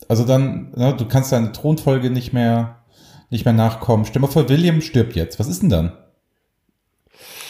[0.09, 2.83] Also dann, ne, du kannst deine Thronfolge nicht mehr,
[3.31, 4.05] nicht mehr nachkommen.
[4.05, 5.39] Stell mal vor, William stirbt jetzt.
[5.39, 5.97] Was ist denn dann?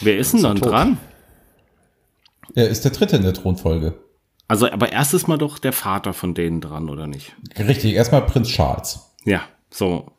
[0.02, 0.70] Wer ist denn dann tot.
[0.70, 0.98] dran?
[2.54, 3.94] Er ist der Dritte in der Thronfolge.
[4.48, 7.34] Also, aber erstes Mal doch der Vater von denen dran, oder nicht?
[7.58, 9.14] Richtig, erstmal Prinz Charles.
[9.24, 10.12] Ja, so,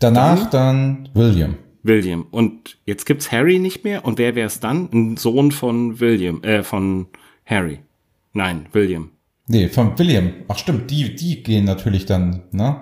[0.00, 1.56] Danach dann William.
[1.82, 2.26] William.
[2.30, 4.04] Und jetzt gibt's Harry nicht mehr.
[4.04, 4.88] Und wer wäre es dann?
[4.92, 7.06] Ein Sohn von William, äh, von
[7.44, 7.80] Harry.
[8.32, 9.10] Nein, William.
[9.46, 10.32] Nee, von William.
[10.48, 12.80] Ach stimmt, die, die gehen natürlich dann, ne?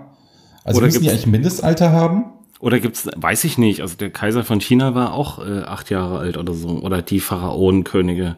[0.63, 2.27] Also Oder müssen die eigentlich ein Mindestalter haben?
[2.61, 3.83] Oder gibt's, weiß ich nicht.
[3.83, 6.69] Also der Kaiser von China war auch äh, acht Jahre alt oder so.
[6.81, 8.37] Oder die Pharaonenkönige.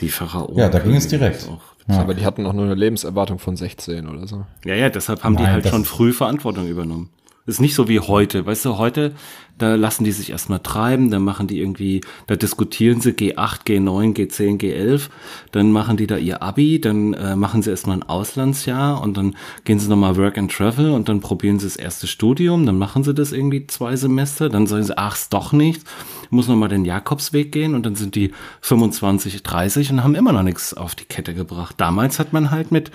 [0.00, 0.58] Die Pharaonen.
[0.58, 1.48] Ja, da ging es direkt.
[1.88, 2.00] Ja.
[2.00, 4.46] Aber die hatten auch nur eine Lebenserwartung von 16 oder so.
[4.64, 7.10] Ja, ja, deshalb haben die Nein, halt das- schon früh Verantwortung übernommen.
[7.44, 8.46] Ist nicht so wie heute.
[8.46, 9.14] Weißt du, heute,
[9.58, 14.14] da lassen die sich erstmal treiben, dann machen die irgendwie, da diskutieren sie G8, G9,
[14.14, 15.08] G10, G11,
[15.50, 19.34] dann machen die da ihr Abi, dann äh, machen sie erstmal ein Auslandsjahr und dann
[19.64, 23.02] gehen sie nochmal Work and Travel und dann probieren sie das erste Studium, dann machen
[23.02, 25.82] sie das irgendwie zwei Semester, dann sagen sie, ach, ist doch nicht,
[26.30, 30.44] muss nochmal den Jakobsweg gehen und dann sind die 25, 30 und haben immer noch
[30.44, 31.74] nichts auf die Kette gebracht.
[31.78, 32.92] Damals hat man halt mit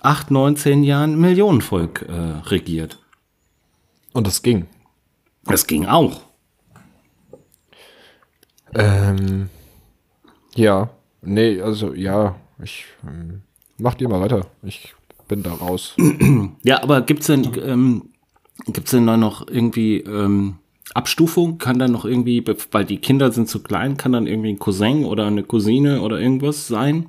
[0.00, 2.98] 8, 9, 10 Jahren Millionenvolk äh, regiert.
[4.12, 4.66] Und das ging.
[5.44, 6.20] Das ging auch.
[8.74, 9.48] Ähm,
[10.54, 10.90] ja,
[11.22, 13.42] nee, also ja, ich ähm,
[13.78, 14.46] mach dir mal weiter.
[14.62, 14.94] Ich
[15.28, 15.94] bin da raus.
[16.62, 18.10] Ja, aber gibt's denn, ähm,
[18.66, 20.56] gibt's denn da noch irgendwie ähm,
[20.94, 21.58] Abstufung?
[21.58, 25.04] Kann dann noch irgendwie, weil die Kinder sind zu klein, kann dann irgendwie ein Cousin
[25.04, 27.06] oder eine Cousine oder irgendwas sein?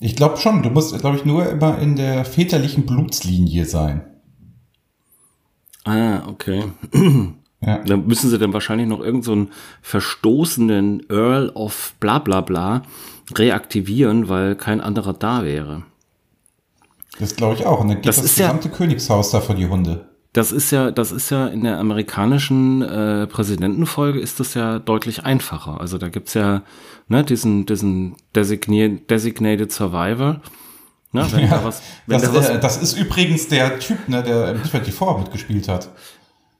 [0.00, 4.11] Ich glaube schon, du musst, glaube ich, nur immer in der väterlichen Blutslinie sein.
[5.84, 6.64] Ah, okay.
[7.64, 7.78] Ja.
[7.78, 9.50] Dann müssen sie dann wahrscheinlich noch irgendeinen so einen
[9.82, 12.82] verstoßenen Earl of bla bla bla
[13.36, 15.82] reaktivieren, weil kein anderer da wäre.
[17.20, 17.80] Das glaube ich auch.
[17.80, 20.06] Und dann geht Das das, ist ja- gesamte Königshaus da vor die Hunde.
[20.32, 25.24] Das ist ja, das ist ja in der amerikanischen äh, Präsidentenfolge ist das ja deutlich
[25.24, 25.78] einfacher.
[25.78, 26.62] Also da gibt's ja
[27.08, 30.40] ne, diesen, diesen designier- Designated Survivor.
[31.12, 34.22] Ne, wenn da was, wenn Das, da was, äh, das ist übrigens der Typ, ne,
[34.22, 35.90] der im 24 mitgespielt hat.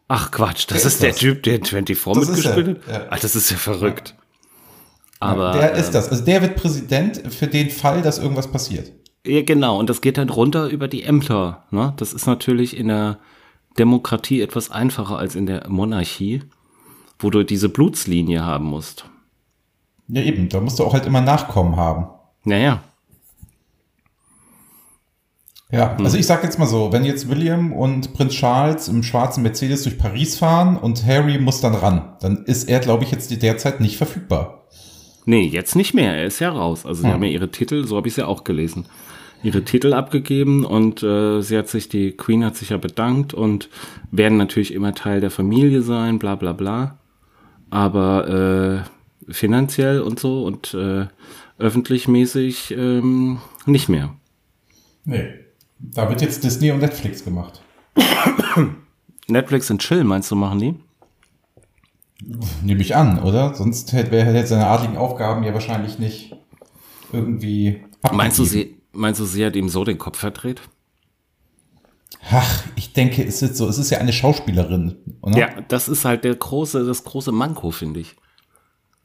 [0.09, 1.19] ach Quatsch, das Wer ist ist der das?
[1.19, 2.93] Typ, der 24 Das mitgespielt hat.
[2.93, 3.07] ja.
[3.11, 4.15] Ach, das ist ja verrückt.
[5.21, 6.09] Aber der ist das.
[6.11, 8.93] Also der wird Präsident für den Fall, dass irgendwas passiert.
[9.25, 9.79] Ja, genau.
[9.79, 11.63] Und das geht dann runter über die Ämter.
[11.71, 11.95] Ne?
[11.97, 13.19] Das ist natürlich in der
[13.79, 16.43] Demokratie etwas einfacher als in der Monarchie,
[17.21, 19.05] wo du diese Blutslinie haben musst.
[20.09, 20.49] Ja, eben.
[20.49, 22.09] Da musst du auch halt immer Nachkommen haben.
[22.45, 22.83] Naja.
[25.73, 26.05] Ja, Hm.
[26.05, 29.83] also ich sag jetzt mal so, wenn jetzt William und Prinz Charles im schwarzen Mercedes
[29.85, 33.81] durch Paris fahren und Harry muss dann ran, dann ist er, glaube ich, jetzt derzeit
[33.81, 34.65] nicht verfügbar.
[35.25, 36.15] Nee, jetzt nicht mehr.
[36.17, 36.85] Er ist ja raus.
[36.85, 37.15] Also sie Hm.
[37.15, 38.85] haben ja ihre Titel, so habe ich es ja auch gelesen,
[39.43, 43.69] ihre Titel abgegeben und äh, sie hat sich, die Queen hat sich ja bedankt und
[44.11, 46.99] werden natürlich immer Teil der Familie sein, bla bla bla.
[47.71, 48.85] Aber
[49.29, 51.07] äh, finanziell und so und äh,
[51.59, 54.11] öffentlich-mäßig ähm, nicht mehr.
[55.05, 55.31] Nee.
[55.83, 57.61] Da wird jetzt Disney und Netflix gemacht.
[59.27, 60.75] Netflix und Chill, meinst du, machen die?
[62.63, 63.55] Nehme ich an, oder?
[63.55, 66.37] Sonst hätte er hätte seine adligen Aufgaben ja wahrscheinlich nicht
[67.13, 70.61] irgendwie Meinst du, sie, meinst du, sie hat ihm so den Kopf verdreht?
[72.31, 75.39] Ach, ich denke, es ist so, es ist ja eine Schauspielerin, oder?
[75.39, 78.17] Ja, das ist halt der große, das große Manko, finde ich.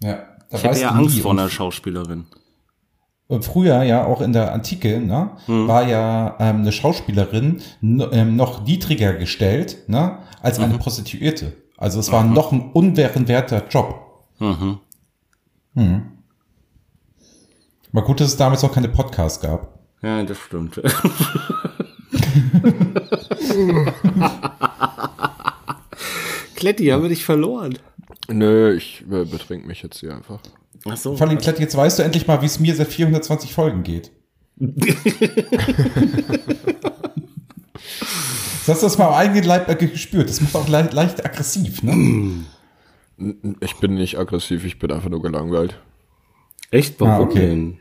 [0.01, 2.25] ja da Ich hätte ja Angst vor einer Schauspielerin.
[3.41, 5.67] Früher ja auch in der Antike ne, Hm.
[5.67, 10.65] war ja ähm, eine Schauspielerin ähm, noch niedriger gestellt ne, als Mhm.
[10.65, 11.51] eine Prostituierte.
[11.77, 14.23] Also es war noch ein unwehrenwerter Job.
[14.39, 14.79] Mhm.
[15.75, 16.01] Hm.
[17.91, 19.77] Mal gut, dass es damals noch keine Podcasts gab.
[20.01, 20.81] Ja, das stimmt.
[26.55, 27.77] Kletti, haben wir dich verloren.
[28.29, 30.41] Nö, ich äh, betrink mich jetzt hier einfach.
[30.85, 31.15] Ach so.
[31.15, 34.11] Vor allem, Klett, jetzt weißt du endlich mal, wie es mir seit 420 Folgen geht.
[37.79, 40.27] Jetzt hast du das mal am eigenen Leib äh, gespürt.
[40.29, 42.43] Das macht auch leicht, leicht aggressiv, ne?
[43.61, 45.79] Ich bin nicht aggressiv, ich bin einfach nur gelangweilt.
[46.69, 46.99] Echt?
[46.99, 47.39] Warum Ah, okay.
[47.47, 47.77] denn?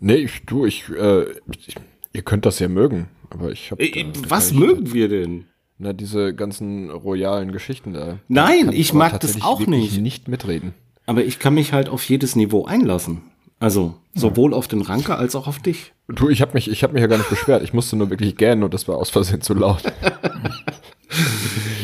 [0.00, 1.74] Nee, ich, du, ich, äh, ich,
[2.12, 5.46] ihr könnt das ja mögen, aber ich hab Äh, da Was mögen wir denn?
[5.78, 8.18] Na, diese ganzen royalen Geschichten da.
[8.26, 10.00] Nein, ich mag das auch nicht.
[10.00, 10.74] nicht mitreden.
[11.06, 13.22] Aber ich kann mich halt auf jedes Niveau einlassen.
[13.60, 15.92] Also sowohl auf den Ranker als auch auf dich.
[16.08, 17.62] Du, ich habe mich, ich habe mich ja gar nicht beschwert.
[17.62, 19.82] Ich musste nur wirklich gähnen und das war aus Versehen zu laut.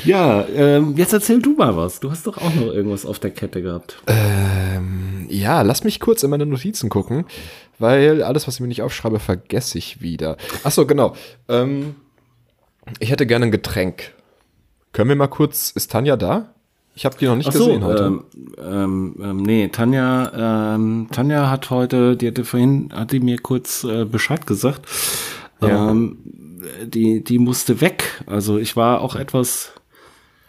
[0.04, 1.98] Ja, ähm, jetzt erzähl du mal was.
[1.98, 4.02] Du hast doch auch noch irgendwas auf der Kette gehabt.
[4.06, 7.24] Ähm, ja, lass mich kurz in meine Notizen gucken,
[7.78, 10.36] weil alles, was ich mir nicht aufschreibe, vergesse ich wieder.
[10.62, 11.14] Ach so, genau.
[11.48, 11.96] Ähm,
[12.98, 14.12] ich hätte gerne ein Getränk.
[14.92, 16.54] Können wir mal kurz, ist Tanja da?
[16.94, 18.04] Ich habe die noch nicht so, gesehen heute.
[18.04, 18.24] Ähm,
[18.58, 23.82] ähm, ähm, nee, Tanja, ähm, Tanja hat heute, die hatte vorhin, hat die mir kurz
[23.82, 24.86] äh, Bescheid gesagt.
[25.60, 25.90] Ja.
[25.90, 26.18] Ähm,
[26.84, 28.22] die, die musste weg.
[28.26, 29.72] Also ich war auch etwas,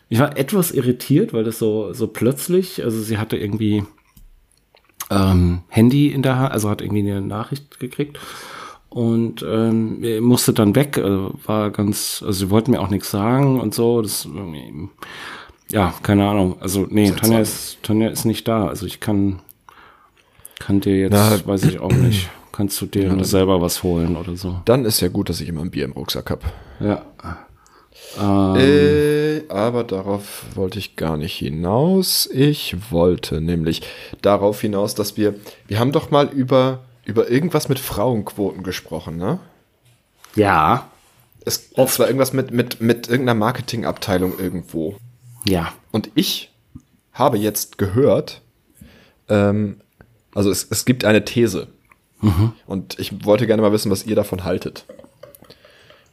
[0.08, 3.84] ich war etwas irritiert, weil das so, so plötzlich, also sie hatte irgendwie
[5.10, 8.20] ähm, Handy in der Hand, also hat irgendwie eine Nachricht gekriegt
[8.96, 10.98] und ähm, musste dann weg.
[10.98, 14.02] Also war ganz, also sie wollten mir auch nichts sagen und so.
[14.02, 14.26] Das
[15.70, 16.56] ja, keine Ahnung.
[16.62, 18.68] Also nee, Tanja ist, Tanja ist nicht da.
[18.68, 19.40] Also ich kann,
[20.60, 22.30] kann dir jetzt, Na, weiß ich auch nicht.
[22.54, 24.62] Kannst du dir dann- selber was holen oder so?
[24.64, 26.44] Dann ist ja gut, dass ich immer ein Bier im Rucksack habe.
[26.80, 27.02] Ja.
[28.18, 32.30] Ähm, Äh, aber darauf wollte ich gar nicht hinaus.
[32.32, 33.82] Ich wollte nämlich
[34.22, 35.36] darauf hinaus, dass wir,
[35.68, 39.40] wir haben doch mal über, über irgendwas mit Frauenquoten gesprochen, ne?
[40.36, 40.90] ja.
[41.48, 44.98] Es, es war irgendwas mit, mit, mit irgendeiner Marketingabteilung irgendwo.
[45.48, 45.74] Ja.
[45.92, 46.52] Und ich
[47.14, 48.42] habe jetzt gehört,
[49.30, 49.80] ähm,
[50.34, 51.68] also es, es gibt eine These.
[52.66, 54.86] Und ich wollte gerne mal wissen, was ihr davon haltet.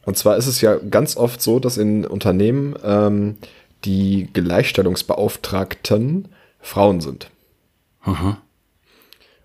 [0.05, 3.37] Und zwar ist es ja ganz oft so, dass in Unternehmen ähm,
[3.85, 6.29] die Gleichstellungsbeauftragten
[6.59, 7.29] Frauen sind.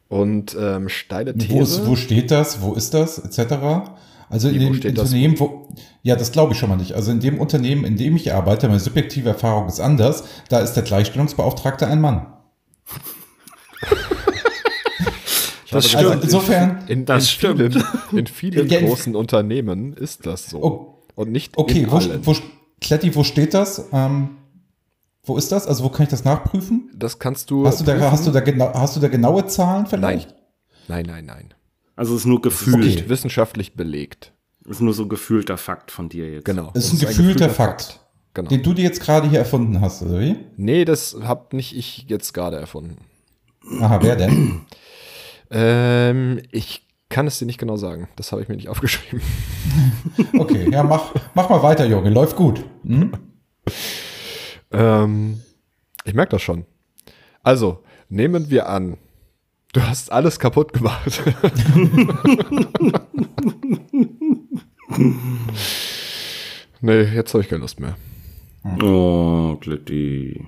[0.08, 1.60] Und ähm, steile Wo, These.
[1.82, 2.62] ist, wo steht das?
[2.62, 3.18] Wo ist das?
[3.18, 3.54] Etc.
[4.30, 4.90] Also in wo dem?
[4.98, 5.68] Unternehmen, wo,
[6.02, 6.92] ja, das glaube ich schon mal nicht.
[6.94, 10.24] Also in dem Unternehmen, in dem ich arbeite, meine subjektive Erfahrung ist anders.
[10.48, 12.26] Da ist der Gleichstellungsbeauftragte ein Mann.
[15.70, 17.74] das Also insofern, in, Das in stimmt.
[17.74, 20.62] Vielen, in vielen Ja, in- großen Unternehmen ist das so.
[20.62, 20.94] Oh.
[21.14, 22.20] Und nicht okay, in wo, allen.
[22.26, 22.34] wo,
[22.80, 23.88] Kletti, wo steht das?
[23.92, 24.37] Ähm,
[25.28, 25.66] wo ist das?
[25.66, 26.90] Also wo kann ich das nachprüfen?
[26.94, 27.66] das kannst du.
[27.66, 29.90] Hast du da, hast du da, genau, hast du da genaue Zahlen Nein.
[29.90, 30.34] vielleicht?
[30.88, 31.54] Nein, nein, nein.
[31.96, 32.78] Also es ist nur Gefühl.
[32.78, 34.32] Nicht wissenschaftlich belegt.
[34.64, 36.44] Ist nur so ein gefühlter Fakt von dir jetzt.
[36.44, 36.70] Genau.
[36.74, 38.00] Das ist ein gefühlter Fakt.
[38.34, 38.48] Genau.
[38.50, 40.36] Den du dir jetzt gerade hier erfunden hast, oder wie?
[40.56, 42.96] Nee, das hab nicht ich jetzt gerade erfunden.
[43.80, 44.60] Aha, wer denn?
[45.50, 48.08] Ähm, ich kann es dir nicht genau sagen.
[48.16, 49.22] Das habe ich mir nicht aufgeschrieben.
[50.38, 52.10] Okay, ja, mach, mach mal weiter, Junge.
[52.10, 52.64] Läuft gut.
[52.84, 53.12] Hm?
[54.72, 55.40] Ähm,
[56.04, 56.66] ich merke das schon.
[57.42, 58.98] Also, nehmen wir an,
[59.72, 61.22] du hast alles kaputt gemacht.
[66.80, 67.96] nee, jetzt habe ich keine Lust mehr.
[68.82, 70.46] Oh, Kletti.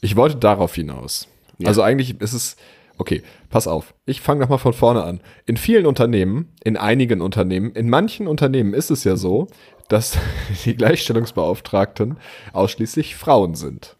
[0.00, 1.28] Ich wollte darauf hinaus.
[1.64, 2.56] Also eigentlich ist es,
[3.02, 3.94] okay, pass auf.
[4.06, 5.20] Ich fange nochmal von vorne an.
[5.44, 9.48] In vielen Unternehmen, in einigen Unternehmen, in manchen Unternehmen ist es ja so,
[9.88, 10.18] dass
[10.64, 12.16] die Gleichstellungsbeauftragten
[12.52, 13.96] ausschließlich Frauen sind.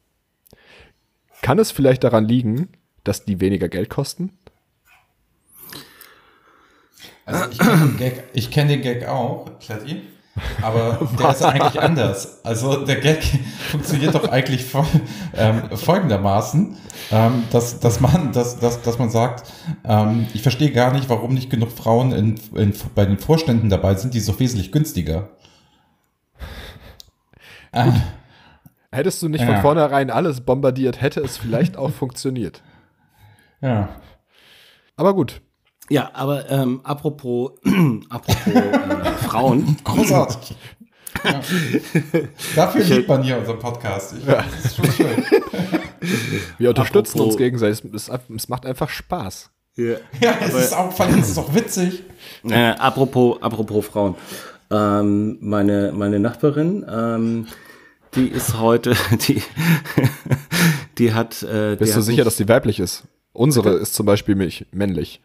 [1.43, 2.69] Kann es vielleicht daran liegen,
[3.03, 4.39] dass die weniger Geld kosten?
[7.25, 10.03] Also ich kenne den, kenn den Gag auch, Kletti.
[10.63, 12.43] Aber der ist eigentlich anders.
[12.45, 13.23] Also der Gag
[13.71, 14.87] funktioniert doch eigentlich fol
[15.37, 16.77] ähm, folgendermaßen,
[17.11, 19.53] ähm, dass, dass, man, dass, dass, dass man sagt,
[19.85, 23.95] ähm, ich verstehe gar nicht, warum nicht genug Frauen in, in, bei den Vorständen dabei
[23.95, 25.29] sind, die so wesentlich günstiger.
[27.73, 27.93] Ah,
[28.91, 29.47] Hättest du nicht Ja.
[29.47, 32.63] von vornherein alles bombardiert, hätte es vielleicht auch funktioniert.
[33.61, 33.89] ja.
[34.97, 35.41] Aber gut.
[35.93, 37.51] Ja, aber ähm, apropos,
[38.09, 39.77] apropos äh, Frauen.
[39.85, 40.55] Großartig.
[41.23, 41.41] Ja.
[42.57, 44.15] Dafür liebt man hier unseren Podcast.
[44.19, 45.25] Ich, Das ist schon schön.
[46.59, 47.85] Wir unterstützen Apropos- uns gegenseitig.
[47.95, 49.51] Es, es macht einfach Spaß.
[49.77, 49.97] Ja.
[50.21, 52.03] Ja, es ist auch, vor allem ist es auch witzig.
[52.49, 54.15] Äh, apropos, apropos Frauen.
[54.71, 57.47] Ähm, meine, meine Nachbarin, ähm,
[58.15, 58.95] die ist heute,
[59.29, 59.43] die,
[60.97, 61.43] die hat.
[61.43, 63.05] Äh, Bist die du hat sicher, dass die weiblich ist?
[63.35, 65.21] Unsere ist zum Beispiel mich, männlich.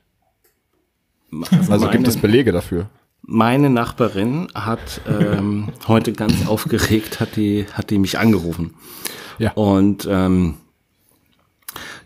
[1.31, 2.89] Also meine, gibt es Belege dafür.
[3.21, 8.73] Meine Nachbarin hat ähm, heute ganz aufgeregt, hat die, hat die mich angerufen.
[9.37, 9.51] Ja.
[9.51, 10.55] Und ähm,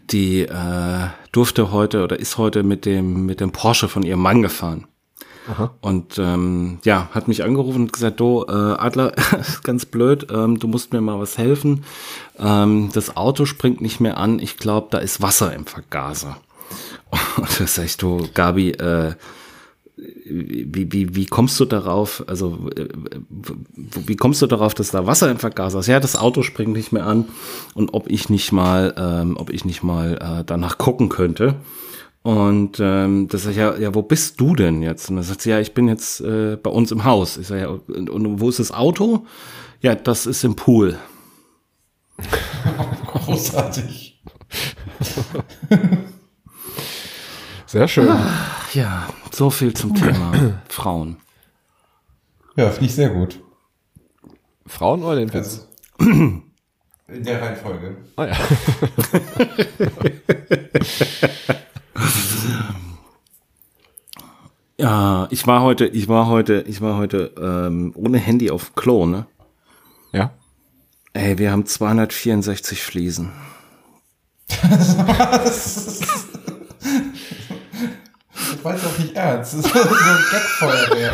[0.09, 4.41] die äh, durfte heute oder ist heute mit dem, mit dem Porsche von ihrem Mann
[4.41, 4.87] gefahren.
[5.81, 10.59] Und ähm, ja, hat mich angerufen und gesagt, du, äh, Adler, ist ganz blöd, ähm,
[10.59, 11.83] du musst mir mal was helfen.
[12.37, 16.37] Ähm, das Auto springt nicht mehr an, ich glaube, da ist Wasser im Vergaser.
[17.37, 19.13] Und da sag ich, du, Gabi, äh,
[20.25, 22.87] wie, wie, wie kommst du darauf, also äh,
[24.05, 25.87] wie kommst du darauf, dass da Wasser im Vergaser ist?
[25.87, 27.25] Ja, das Auto springt nicht mehr an
[27.75, 31.55] und ob ich nicht mal, ähm, ob ich nicht mal äh, danach gucken könnte.
[32.23, 35.09] Und ähm, das sag ich, ja, ja, wo bist du denn jetzt?
[35.09, 37.37] Und dann sagt sie, ja, ich bin jetzt äh, bei uns im Haus.
[37.37, 39.25] Ich sage, ja, und, und wo ist das Auto?
[39.81, 40.99] Ja, das ist im Pool.
[43.07, 44.21] Großartig.
[47.71, 48.09] Sehr schön.
[48.73, 50.33] Ja, so viel zum Thema
[50.67, 51.15] Frauen.
[52.57, 53.39] Ja, finde ich sehr gut.
[54.65, 55.69] Frauen oder den Witz?
[55.97, 56.43] In
[57.07, 57.95] der Reihenfolge.
[58.17, 58.37] Ah ja.
[64.77, 69.05] Ja, ich war heute, ich war heute, ich war heute ähm, ohne Handy auf Klo,
[69.05, 69.27] ne?
[70.11, 70.33] Ja.
[71.13, 73.31] Ey, wir haben 264 Fliesen.
[78.63, 79.53] Das war doch nicht ernst.
[79.53, 79.87] Das ist so ein
[80.31, 81.13] Gagfeuerwehr.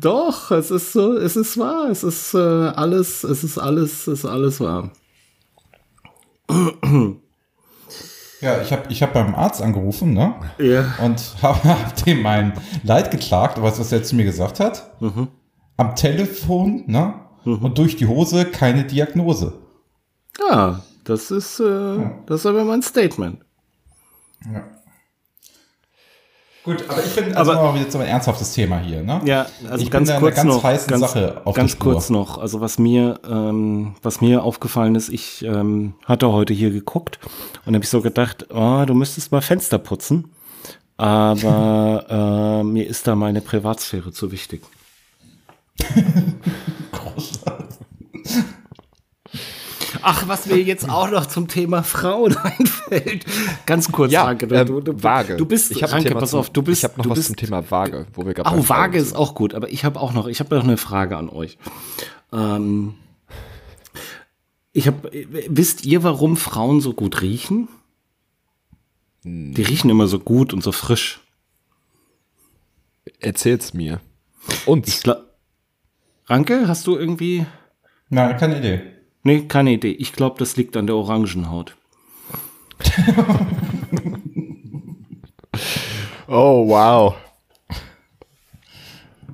[0.00, 4.20] Doch, es ist so, es ist wahr, es ist äh, alles, es ist alles, es
[4.20, 4.90] ist alles wahr.
[8.40, 10.34] Ja, ich habe ich hab beim Arzt angerufen, ne?
[10.58, 10.94] Ja.
[11.00, 13.62] Und habe hab dem mein Leid geklagt.
[13.62, 14.90] Weißt du, was er zu mir gesagt hat?
[15.76, 17.14] Am Telefon, ne?
[17.44, 19.52] Und durch die Hose keine Diagnose.
[20.40, 23.38] Ja, das ist, äh, das ist aber mein Statement.
[24.52, 24.64] Ja.
[26.64, 29.20] Gut, aber ich bin also Aber- wieder so ein ernsthaftes Thema hier, ne?
[29.26, 32.38] Ja, also Ich ganz bin kurz ganz noch, heißen ganz, Sache auf ganz kurz noch.
[32.38, 37.18] Also was mir, ähm, was mir aufgefallen ist, ich ähm, hatte heute hier geguckt
[37.66, 40.30] und habe ich so gedacht, oh, du müsstest mal Fenster putzen,
[40.96, 42.06] aber
[42.62, 44.62] äh, mir ist da meine Privatsphäre zu wichtig.
[50.06, 53.24] Ach, was mir jetzt auch noch zum Thema Frauen einfällt.
[53.66, 55.36] Ganz kurz, Ja, Ranke, ähm, du, du, Waage.
[55.36, 57.16] Du bist, ich hab Ranke, pass zum- auf, du bist, Ich habe noch du was
[57.18, 59.16] bist, zum Thema Waage, wo wir gerade Oh, Waage ist sind.
[59.16, 61.56] auch gut, aber ich habe auch noch, ich habe noch eine Frage an euch.
[62.32, 62.94] Ähm,
[64.72, 65.10] ich habe,
[65.48, 67.68] wisst ihr, warum Frauen so gut riechen?
[69.22, 71.20] Die riechen immer so gut und so frisch.
[73.20, 74.00] Erzähl's mir.
[74.66, 74.88] Uns.
[74.88, 75.18] Ich glaub,
[76.26, 77.46] Ranke, hast du irgendwie?
[78.10, 78.82] Nein, keine Idee.
[79.24, 79.90] Nee, keine Idee.
[79.92, 81.76] Ich glaube, das liegt an der Orangenhaut.
[86.26, 87.14] Oh, wow.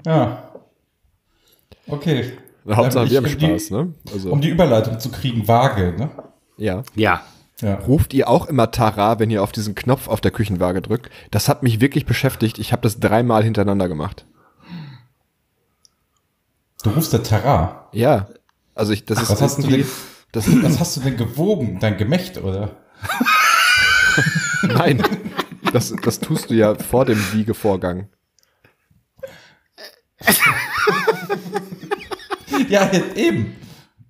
[0.05, 0.50] Ja.
[1.87, 2.33] Okay.
[2.64, 3.94] Na, Hauptsache Ähm, wir haben ich- um die- Spaß, ne?
[4.12, 6.11] Also, Um die Überleitung zu kriegen, vage, ne?
[6.57, 6.83] ja.
[6.94, 7.22] Ja.
[7.61, 7.74] Ja.
[7.76, 11.11] Ruft ihr auch immer Tara, wenn ihr auf diesen Knopf auf der Küchenwaage drückt?
[11.31, 12.59] Das hat mich wirklich beschäftigt.
[12.59, 14.24] Ich habe das dreimal hintereinander gemacht.
[16.83, 17.88] Du rufst der Tara.
[17.92, 18.29] Ja.
[18.81, 19.87] Also ich, das ist Was hast, du denn,
[20.33, 21.79] das, was hast du denn gewogen?
[21.81, 22.77] Dein Gemächt, oder?
[24.62, 25.03] nein,
[25.71, 28.09] das, das tust du ja vor dem Wiegevorgang.
[32.69, 33.57] Ja, jetzt eben.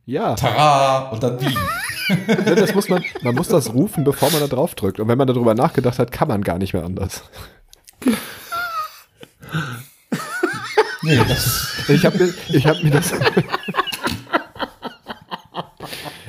[0.05, 1.61] Ja, Tara und dann wiegen.
[2.45, 5.01] das muss man, man muss das rufen, bevor man da drauf drückt.
[5.01, 7.23] Und wenn man darüber nachgedacht hat, kann man gar nicht mehr anders.
[11.03, 13.15] Nee, das ist, Ich habe mir, ich hab mir das.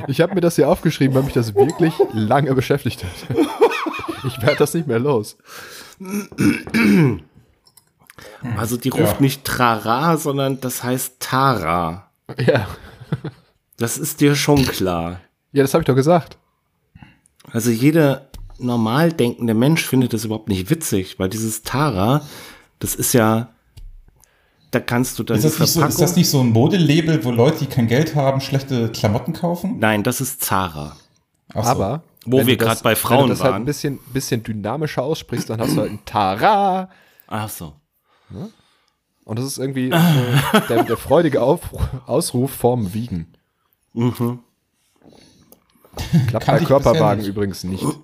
[0.07, 3.37] Ich habe mir das hier aufgeschrieben, weil mich das wirklich lange beschäftigt hat.
[4.27, 5.37] Ich werde das nicht mehr los.
[8.57, 9.21] Also die ruft Ja.
[9.21, 12.11] nicht Trara, sondern das heißt Tara.
[12.37, 12.67] Ja,
[13.77, 15.19] Das ist dir schon klar.
[15.51, 16.37] ja das habe ich doch gesagt.
[17.51, 18.27] Also jeder
[18.59, 22.21] normal denkende Mensch findet das überhaupt nicht witzig, weil dieses Tara,
[22.79, 23.49] das ist ja,
[24.71, 27.31] da kannst du dann ist, das nicht so, ist das nicht so ein Modelabel, wo
[27.31, 29.79] Leute, die kein Geld haben, schlechte Klamotten kaufen?
[29.79, 30.95] Nein, das ist Zara.
[31.53, 31.69] Ach so.
[31.69, 33.61] Aber Wo wenn wir du das- grad bei Wenn Frauen du das halt waren.
[33.63, 36.89] ein bisschen, bisschen dynamischer aussprichst, dann hast du halt ein Tara.
[37.27, 37.73] Ach so.
[39.25, 41.61] Und das ist irgendwie äh, der, der freudige Auf,
[42.07, 43.33] Ausruf vorm Wiegen.
[43.93, 44.39] Mhm.
[46.27, 47.27] Klappt bei Körperwagen nicht.
[47.29, 47.83] übrigens nicht.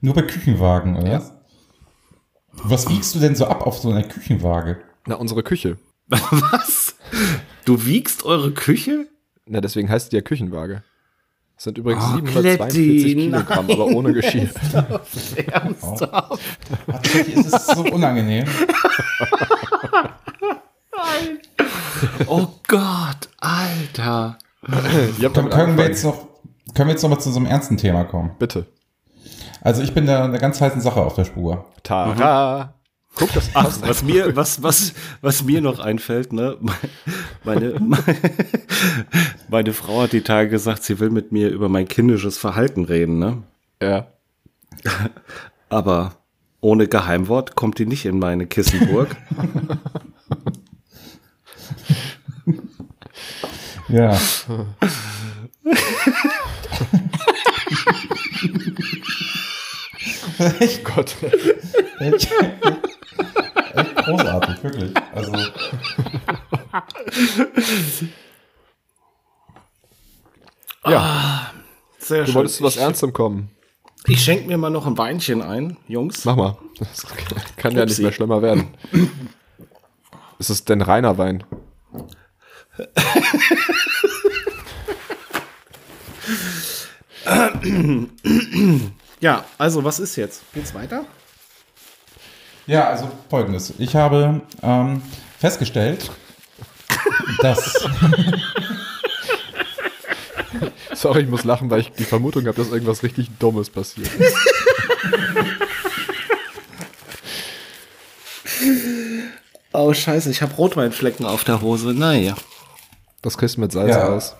[0.00, 1.37] Nur bei Küchenwagen, oder?
[2.64, 4.78] Was wiegst du denn so ab auf so einer Küchenwaage?
[5.06, 5.78] Na, unsere Küche.
[6.08, 6.96] Was?
[7.64, 9.06] Du wiegst eure Küche?
[9.46, 10.82] Na, deswegen heißt die ja Küchenwaage.
[11.56, 14.48] Das sind übrigens Oh, 742 Kletti, Kilogramm, aber ohne Geschirr.
[15.52, 16.40] Ernsthaft?
[16.86, 18.46] Tatsächlich ist es so unangenehm.
[22.26, 24.38] Oh Gott, Alter.
[24.62, 26.28] Habt Können, damit können wir jetzt noch,
[26.74, 28.32] können wir jetzt noch mal zu so einem ernsten Thema kommen?
[28.38, 28.66] Bitte.
[29.60, 31.64] Also ich bin da eine ganz heißen Sache auf der Spur.
[31.82, 32.74] Tara.
[33.14, 34.92] Guck, das Ach, was mir, was, was,
[35.22, 36.56] was mir noch einfällt, ne?
[37.42, 37.74] Meine,
[39.48, 43.18] meine Frau hat die Tage gesagt, sie will mit mir über mein kindisches Verhalten reden,
[43.18, 43.42] ne?
[43.82, 44.06] Ja.
[45.68, 46.12] Aber
[46.60, 49.16] ohne Geheimwort kommt die nicht in meine Kissenburg.
[53.88, 54.18] Ja.
[60.60, 61.14] echt, Gott.
[62.00, 62.30] echt,
[63.74, 64.92] echt großartig, wirklich.
[65.14, 65.32] Also,
[71.98, 73.50] Sehr Du wolltest zu was Ernstem kommen.
[74.06, 76.24] Ich schenke mir mal noch ein Weinchen ein, Jungs.
[76.24, 76.56] Mach mal.
[76.78, 77.04] Das
[77.56, 78.02] kann ja nicht Upsi.
[78.02, 78.68] mehr schlimmer werden.
[80.38, 81.44] Ist es denn reiner Wein?
[89.20, 90.42] Ja, also was ist jetzt?
[90.54, 91.04] Geht's weiter?
[92.66, 93.72] Ja, also folgendes.
[93.78, 95.02] Ich habe ähm,
[95.38, 96.10] festgestellt,
[97.42, 97.72] dass.
[100.94, 104.10] Sorry, ich muss lachen, weil ich die Vermutung habe, dass irgendwas richtig Dummes passiert.
[109.72, 111.88] Oh, scheiße, ich habe Rotweinflecken auf der Hose.
[111.94, 112.34] Naja.
[113.22, 114.08] Das kriegst du mit Salz Ja.
[114.08, 114.34] aus.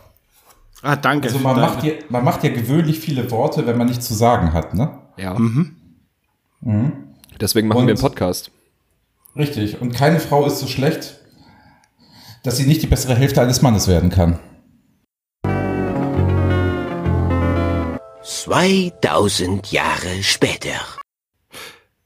[0.83, 1.27] Ah, danke.
[1.29, 1.75] Also man danke.
[1.75, 4.99] macht, ja, man macht ja gewöhnlich viele Worte, wenn man nichts zu sagen hat, ne?
[5.17, 5.37] Ja.
[7.41, 8.51] Deswegen machen Und- wir einen Podcast.
[9.37, 9.81] Richtig.
[9.81, 11.17] Und keine Frau ist so schlecht,
[12.45, 14.39] dass sie nicht die bessere Hälfte eines Mannes werden kann.
[18.23, 20.71] 2000 Jahre später.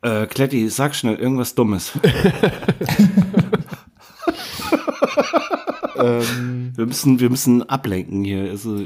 [0.03, 1.93] Äh, Kletti, sag schnell irgendwas Dummes.
[6.03, 8.51] ähm, Wir müssen, wir müssen ablenken hier.
[8.51, 8.79] Also,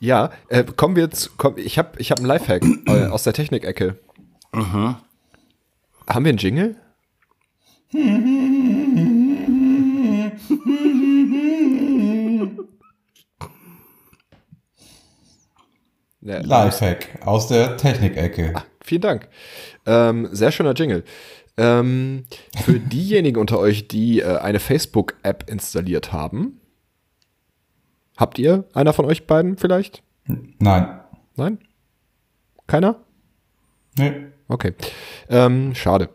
[0.00, 1.36] ja, äh, kommen wir jetzt.
[1.38, 3.98] Komm, ich habe ich hab einen Lifehack äh, aus der Technikecke.
[4.52, 6.76] Haben wir einen Jingle?
[16.20, 18.54] Lifehack aus der Technikecke.
[18.82, 19.28] Vielen Dank.
[19.86, 21.04] Ähm, sehr schöner Jingle.
[21.58, 22.24] Ähm,
[22.64, 26.60] für diejenigen unter euch, die äh, eine Facebook-App installiert haben,
[28.16, 30.02] habt ihr einer von euch beiden vielleicht?
[30.26, 31.00] Nein.
[31.36, 31.58] Nein?
[32.66, 32.96] Keiner?
[33.96, 34.12] Nee.
[34.48, 34.74] Okay.
[35.28, 36.10] Ähm, schade.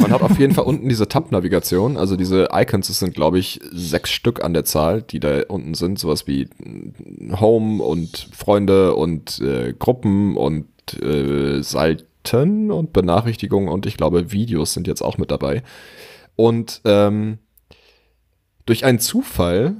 [0.00, 3.60] Man hat auf jeden Fall unten diese Tab-Navigation, also diese Icons, das sind, glaube ich,
[3.70, 8.94] sechs Stück an der Zahl, die da unten sind, sowas wie mm, Home und Freunde
[8.94, 10.66] und äh, Gruppen und
[11.02, 11.62] äh,
[12.26, 15.62] Seiten und Benachrichtigungen und ich glaube, Videos sind jetzt auch mit dabei.
[16.36, 17.38] Und ähm,
[18.66, 19.76] durch einen Zufall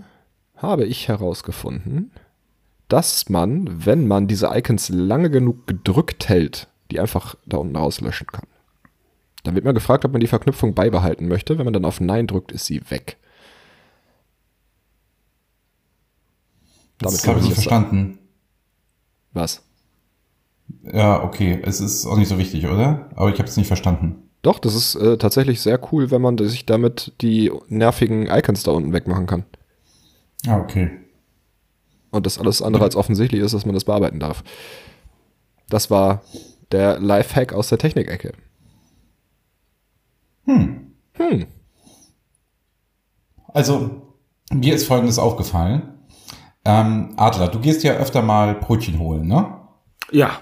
[0.57, 2.13] habe ich herausgefunden,
[2.89, 8.27] dass man, wenn man diese Icons lange genug gedrückt hält, die einfach da unten rauslöschen
[8.27, 8.47] kann.
[9.45, 11.59] Dann wird man gefragt, ob man die Verknüpfung beibehalten möchte.
[11.59, 13.17] Wenn man dann auf Nein drückt, ist sie weg.
[16.99, 18.19] Das kann habe ich nicht verstanden.
[19.33, 19.65] Was?
[20.83, 21.61] Ja, okay.
[21.65, 23.11] Es ist auch nicht so wichtig, oder?
[23.15, 24.29] Aber ich habe es nicht verstanden.
[24.43, 28.73] Doch, das ist äh, tatsächlich sehr cool, wenn man sich damit die nervigen Icons da
[28.73, 29.45] unten wegmachen kann.
[30.47, 30.91] Ah, okay.
[32.11, 34.43] Und das alles andere als offensichtlich ist, dass man das bearbeiten darf.
[35.69, 36.23] Das war
[36.73, 38.33] der Lifehack aus der Technikecke.
[43.55, 44.03] Also,
[44.51, 45.83] mir ist Folgendes aufgefallen.
[46.65, 49.59] Ähm, Adler, du gehst ja öfter mal Brötchen holen, ne?
[50.13, 50.41] ja,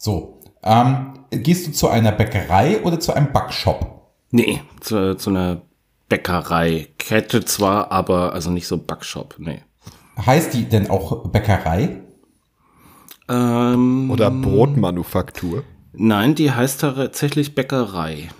[0.00, 0.40] So.
[0.62, 4.00] Ähm, gehst du zu einer Bäckerei oder zu einem Backshop?
[4.30, 5.60] nee, zu, zu einer
[6.08, 6.88] Bäckerei.
[6.98, 9.62] Kette zwar, aber also nicht so Backshop, nee.
[10.24, 12.00] Heißt die denn auch Bäckerei?
[13.28, 15.64] Ähm, Oder Brotmanufaktur.
[15.92, 18.30] nein, die heißt tatsächlich Bäckerei.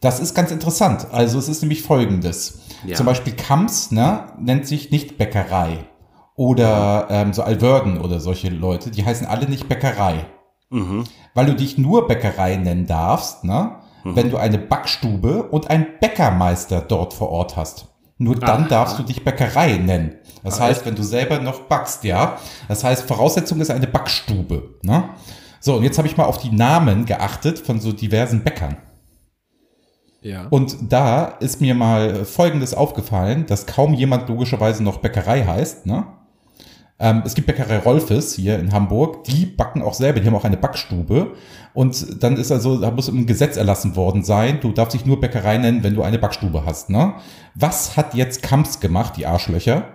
[0.00, 1.08] Das ist ganz interessant.
[1.10, 2.60] Also es ist nämlich folgendes.
[2.86, 2.94] Ja.
[2.94, 5.86] Zum Beispiel Kamps ne, nennt sich nicht Bäckerei.
[6.36, 10.26] Oder ähm, so Alverden oder solche Leute, die heißen alle nicht Bäckerei.
[11.34, 16.80] Weil du dich nur Bäckerei nennen darfst, ne, wenn du eine Backstube und einen Bäckermeister
[16.80, 17.86] dort vor Ort hast.
[18.18, 20.16] Nur dann darfst du dich Bäckerei nennen.
[20.42, 22.38] Das heißt, wenn du selber noch backst, ja.
[22.68, 24.74] Das heißt, Voraussetzung ist eine Backstube.
[24.82, 25.08] Ne?
[25.58, 28.76] So, und jetzt habe ich mal auf die Namen geachtet von so diversen Bäckern.
[30.20, 30.46] Ja.
[30.50, 35.86] Und da ist mir mal Folgendes aufgefallen, dass kaum jemand logischerweise noch Bäckerei heißt.
[35.86, 36.06] Ne?
[36.98, 40.44] Ähm, es gibt Bäckerei Rolfes hier in Hamburg, die backen auch selber, die haben auch
[40.44, 41.32] eine Backstube.
[41.72, 45.20] Und dann ist also, da muss ein Gesetz erlassen worden sein, du darfst dich nur
[45.20, 46.90] Bäckerei nennen, wenn du eine Backstube hast.
[46.90, 47.14] Ne?
[47.54, 49.88] Was hat jetzt Kamps gemacht, die Arschlöcher?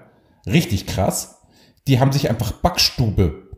[0.46, 1.42] Richtig krass.
[1.88, 3.49] Die haben sich einfach Backstube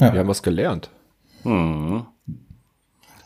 [0.00, 0.90] Ja, wir haben was gelernt.
[1.42, 2.04] Hm.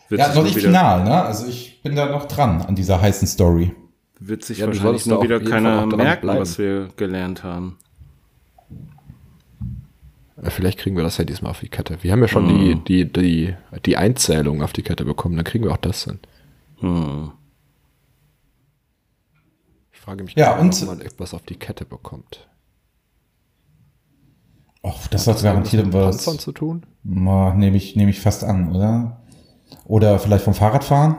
[0.08, 1.22] Wird ja noch nicht wieder, final, ne?
[1.22, 3.74] Also ich bin da noch dran an dieser heißen Story.
[4.20, 6.40] Wird sich Ja, wahrscheinlich nur wieder keiner merken, bleiben.
[6.40, 7.78] was wir gelernt haben.
[10.42, 11.98] Äh, Vielleicht kriegen wir das ja diesmal auf die Kette.
[12.02, 13.54] Wir haben ja schon die, die, die,
[13.86, 16.18] die Einzählung auf die Kette bekommen, dann kriegen wir auch das hin.
[16.80, 17.32] Hm.
[19.92, 22.46] Ich frage mich, Ja, gerade, und- ob man etwas auf die Kette bekommt.
[24.86, 26.16] Oh, das hat garantiert mit was.
[26.16, 26.84] Panzern zu tun?
[27.02, 29.22] Nehme ich, nehme ich fast an, oder?
[29.86, 31.16] Oder vielleicht vom Fahrradfahren?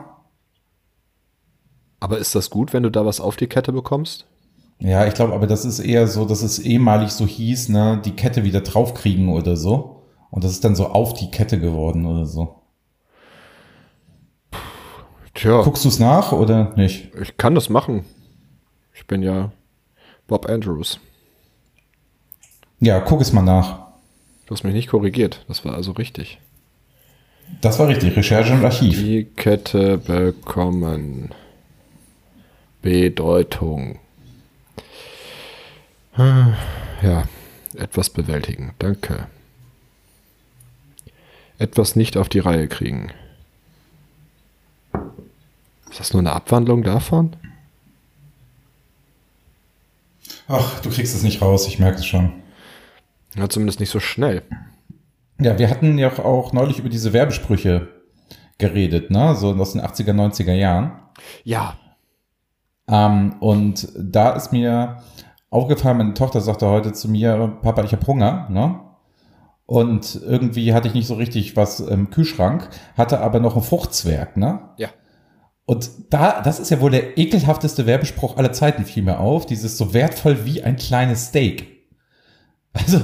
[1.98, 4.24] Aber ist das gut, wenn du da was auf die Kette bekommst?
[4.78, 8.12] Ja, ich glaube, aber das ist eher so, dass es ehemalig so hieß, ne, die
[8.12, 10.04] Kette wieder draufkriegen oder so.
[10.30, 12.62] Und das ist dann so auf die Kette geworden oder so.
[15.34, 17.12] Tja, Guckst du es nach oder nicht?
[17.20, 18.04] ich kann das machen.
[18.94, 19.50] Ich bin ja
[20.28, 21.00] Bob Andrews.
[22.80, 23.78] Ja, guck es mal nach.
[24.46, 25.44] Du hast mich nicht korrigiert.
[25.48, 26.38] Das war also richtig.
[27.60, 28.98] Das war richtig, Recherche und Archiv.
[28.98, 31.32] Die Kette bekommen.
[32.82, 33.98] Bedeutung.
[36.16, 37.24] Ja,
[37.74, 38.72] etwas bewältigen.
[38.78, 39.26] Danke.
[41.58, 43.12] Etwas nicht auf die Reihe kriegen.
[45.90, 47.34] Ist das nur eine Abwandlung davon?
[50.48, 52.32] Ach, du kriegst es nicht raus, ich merke es schon.
[53.34, 54.42] Ja, zumindest nicht so schnell.
[55.40, 57.88] Ja, wir hatten ja auch neulich über diese Werbesprüche
[58.58, 59.34] geredet, ne?
[59.34, 60.92] So aus den 80er, 90er Jahren.
[61.44, 61.76] Ja.
[62.88, 65.02] Ähm, und da ist mir
[65.50, 68.80] aufgefallen, meine Tochter sagte heute zu mir, Papa, ich habe Hunger, ne?
[69.66, 74.36] Und irgendwie hatte ich nicht so richtig was im Kühlschrank, hatte aber noch ein Fruchtzwerg,
[74.36, 74.70] ne?
[74.76, 74.88] Ja.
[75.66, 79.46] Und da, das ist ja wohl der ekelhafteste Werbespruch aller Zeiten, fiel mir auf.
[79.46, 81.75] Dieses so wertvoll wie ein kleines Steak.
[82.76, 83.00] Also,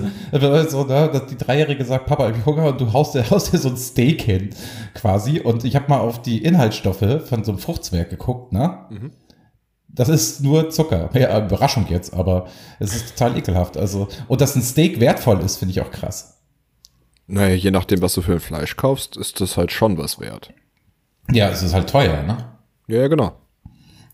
[0.68, 3.58] so, ne, dass die Dreijährige sagt, Papa, ich Hunger und du haust dir, haust dir
[3.58, 4.50] so ein Steak hin,
[4.94, 5.40] quasi.
[5.40, 8.86] Und ich habe mal auf die Inhaltsstoffe von so einem Fruchtzwerg geguckt, ne?
[9.88, 11.10] Das ist nur Zucker.
[11.14, 12.46] Ja, Überraschung jetzt, aber
[12.78, 13.76] es ist total ekelhaft.
[13.76, 16.40] Also, und dass ein Steak wertvoll ist, finde ich auch krass.
[17.26, 20.52] Naja, je nachdem, was du für ein Fleisch kaufst, ist das halt schon was wert.
[21.30, 22.36] Ja, es ist halt teuer, ne?
[22.88, 23.32] Ja, ja, genau.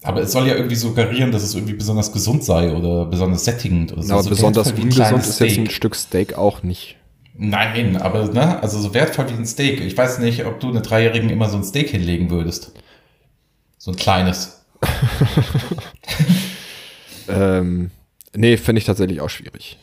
[0.03, 3.93] Aber es soll ja irgendwie suggerieren, dass es irgendwie besonders gesund sei oder besonders sättigend
[3.93, 4.13] oder so.
[4.13, 5.71] Aber so besonders ungesund ist jetzt ein.
[5.71, 6.97] Stück Steak auch nicht.
[7.35, 9.81] Nein, aber ne, also so wertvoll wie ein Steak.
[9.81, 12.73] Ich weiß nicht, ob du eine Dreijährigen immer so ein Steak hinlegen würdest.
[13.77, 14.65] So ein kleines.
[17.29, 17.91] Ähm,
[18.35, 19.79] nee, finde ich tatsächlich auch schwierig.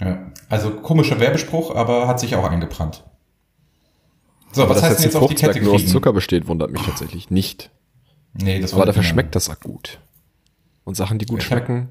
[0.00, 0.32] Ja.
[0.48, 3.04] Also komischer Werbespruch, aber hat sich auch eingebrannt.
[4.52, 5.92] So, Aber was dass heißt denn jetzt auf die Kette Fruchtzwerg nur aus kriegen?
[5.92, 7.70] Zucker besteht, wundert mich tatsächlich nicht.
[8.34, 9.98] Nee, das Aber war dafür nicht schmeckt das auch gut.
[10.84, 11.88] Und Sachen, die gut Ich schmecken,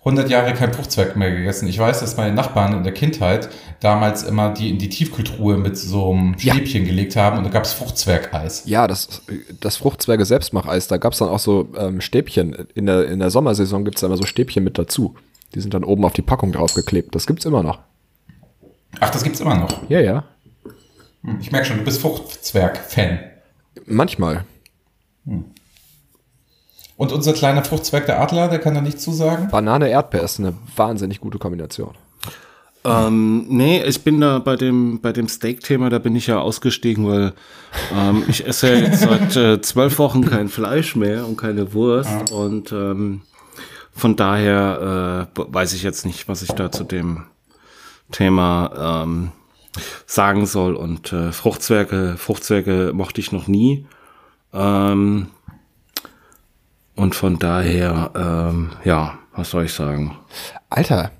[0.00, 1.66] 100 Jahre kein Fruchtzwerg mehr gegessen.
[1.66, 3.48] Ich weiß, dass meine Nachbarn in der Kindheit
[3.80, 6.52] damals immer die in die Tiefkühltruhe mit so einem Ja.
[6.54, 8.64] Stäbchen gelegt haben und da gab's Fruchtzwergeis.
[8.66, 9.22] Ja, das,
[9.60, 12.52] das Fruchtzwerge Selbstmacheis, da gab's dann auch so ähm, Stäbchen.
[12.74, 15.14] In der, in der Sommersaison gibt's da immer so Stäbchen mit dazu.
[15.54, 17.14] Die sind dann oben auf die Packung draufgeklebt.
[17.14, 17.78] Das gibt's immer noch.
[19.00, 19.88] Ach, das gibt's immer noch.
[19.88, 20.24] Ja, ja.
[21.40, 23.20] Ich merke schon, du bist Fruchtzwerg-Fan.
[23.86, 24.44] Manchmal.
[26.96, 29.48] Und unser kleiner Fruchtzwerg, der Adler, der kann da nichts zusagen?
[29.50, 31.94] Banane Erdbeer ist eine wahnsinnig gute Kombination.
[32.86, 37.06] Ähm, nee, ich bin da bei dem, bei dem Steak-Thema, da bin ich ja ausgestiegen,
[37.06, 37.32] weil
[37.94, 42.30] ähm, ich esse ja jetzt seit äh, zwölf Wochen kein Fleisch mehr und keine Wurst
[42.30, 43.22] und ähm,
[43.94, 47.24] von daher äh, weiß ich jetzt nicht, was ich da zu dem
[48.12, 49.32] Thema ähm,
[50.06, 53.86] sagen soll und äh, Fruchtzwerge, Fruchtzwerge mochte ich noch nie.
[54.54, 55.28] Ähm,
[56.94, 60.16] und von daher, ähm, ja, was soll ich sagen?
[60.70, 61.10] Alter,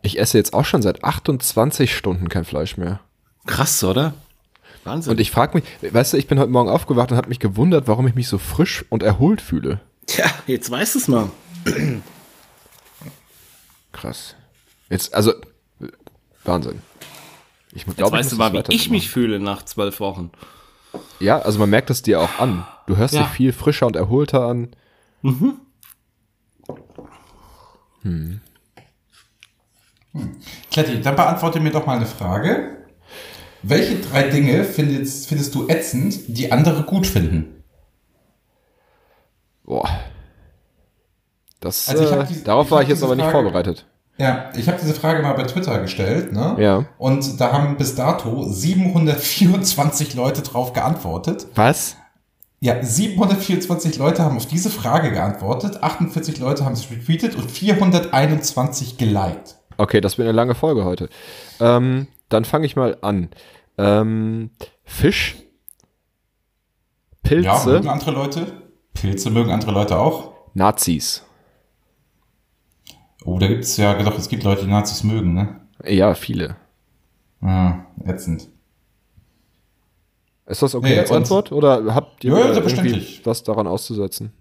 [0.00, 3.00] ich esse jetzt auch schon seit 28 Stunden kein Fleisch mehr.
[3.46, 4.14] Krass, oder?
[4.84, 5.12] Wahnsinn.
[5.12, 7.86] Und ich frage mich, weißt du, ich bin heute Morgen aufgewacht und habe mich gewundert,
[7.86, 9.80] warum ich mich so frisch und erholt fühle.
[10.06, 11.30] Tja, jetzt weißt du es mal.
[13.92, 14.34] Krass.
[14.90, 15.34] Jetzt, also,
[16.44, 16.82] Wahnsinn.
[17.72, 20.30] Ich Jetzt glaube, weißt du mal, wie ich mich fühle nach zwölf Wochen.
[21.22, 22.66] Ja, also man merkt es dir auch an.
[22.86, 23.22] Du hörst Ja.
[23.22, 24.74] dich viel frischer und erholter an.
[30.70, 32.78] Kletti, dann beantworte mir doch mal eine Frage.
[33.62, 37.62] Welche drei Dinge findest, findest du ätzend, die andere gut finden?
[39.64, 39.88] Boah.
[41.60, 43.86] Das, Also äh, darauf ich war ich jetzt aber nicht Frage- vorbereitet.
[44.18, 46.56] Ja, ich habe diese Frage mal bei Twitter gestellt, ne?
[46.58, 46.84] Ja.
[46.98, 51.46] Und da haben bis dato 724 Leute drauf geantwortet.
[51.54, 51.96] Was?
[52.60, 58.98] Ja, 724 Leute haben auf diese Frage geantwortet, 48 Leute haben es retweetet und 421
[58.98, 59.56] geliked.
[59.78, 61.08] Okay, das wird eine lange Folge heute.
[61.58, 63.30] Ähm, dann fange ich mal an.
[63.78, 64.50] Ähm,
[64.84, 65.36] Fisch,
[67.24, 68.46] Ja, Pilze, mögen andere Leute.
[68.94, 70.32] Pilze mögen andere Leute auch.
[70.54, 71.24] Nazis.
[73.24, 75.60] Oh, da gibt's ja, doch, es gibt Leute, die Nazis mögen, ne?
[75.84, 76.56] Ja, viele.
[77.40, 78.48] Ah, ätzend.
[80.46, 81.52] Ist das okay Nee, als Antwort?
[81.52, 84.32] Oder habt ihr Ja, irgendwie was daran auszusetzen?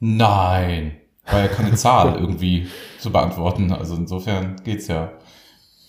[0.00, 0.92] Nein,
[1.30, 2.68] war ja keine Zahl irgendwie
[2.98, 3.70] zu beantworten.
[3.72, 5.12] Also insofern geht's ja.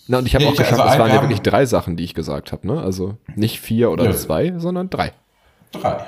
[0.06, 1.96] Na, und ich habe Nee, auch ich- geschafft, also es waren ja wirklich drei Sachen,
[1.96, 2.66] die ich gesagt habe.
[2.66, 2.80] Ne?
[2.80, 4.12] Also nicht vier oder Ja.
[4.12, 5.12] zwei, sondern drei.
[5.72, 6.04] Drei.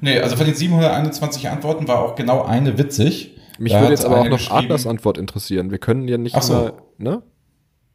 [0.00, 3.35] Nee, also von den 721 Antworten war auch genau eine witzig.
[3.58, 5.70] Mich Da würde jetzt aber auch noch Adlers Antwort interessieren.
[5.70, 6.52] Wir können ja nicht Ach so.
[6.54, 7.22] immer, ne?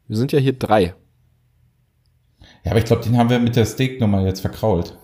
[0.07, 0.95] Wir sind ja hier drei.
[2.63, 4.97] Ja, aber ich glaube, den haben wir mit der Steak-Nummer jetzt verkrault.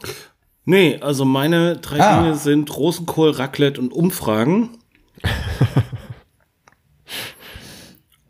[0.65, 2.21] Nee, also meine drei Ah.
[2.21, 4.69] Dinge sind Rosenkohl, Raclette und Umfragen.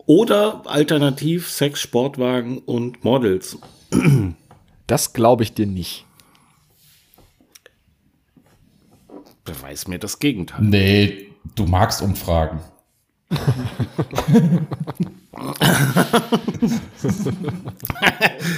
[0.06, 3.58] Oder alternativ Sex, Sportwagen und Models.
[4.88, 6.06] Das glaube ich dir nicht.
[9.44, 10.62] Beweis mir das Gegenteil.
[10.62, 12.60] Nee, du magst Umfragen.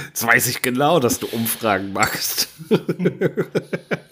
[0.06, 2.48] Jetzt weiß ich genau, dass du Umfragen magst.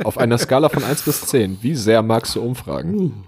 [0.05, 3.25] Auf einer Skala von 1 bis 10, wie sehr magst du Umfragen?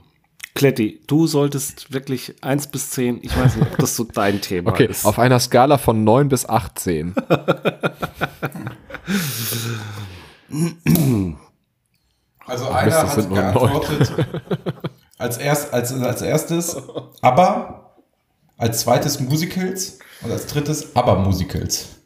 [0.55, 4.71] Kletti, du solltest wirklich 1 bis 10, ich weiß nicht, ob das so dein Thema
[4.71, 5.07] Okay, ist.
[5.07, 7.15] auf einer Skala von 9 bis 18.
[12.47, 14.13] Also Mist, einer das hat sind nur geantwortet
[15.21, 16.77] als, erst, als, als erstes
[17.23, 17.95] aber,
[18.57, 21.97] als zweites Musicals und als drittes aber Musicals.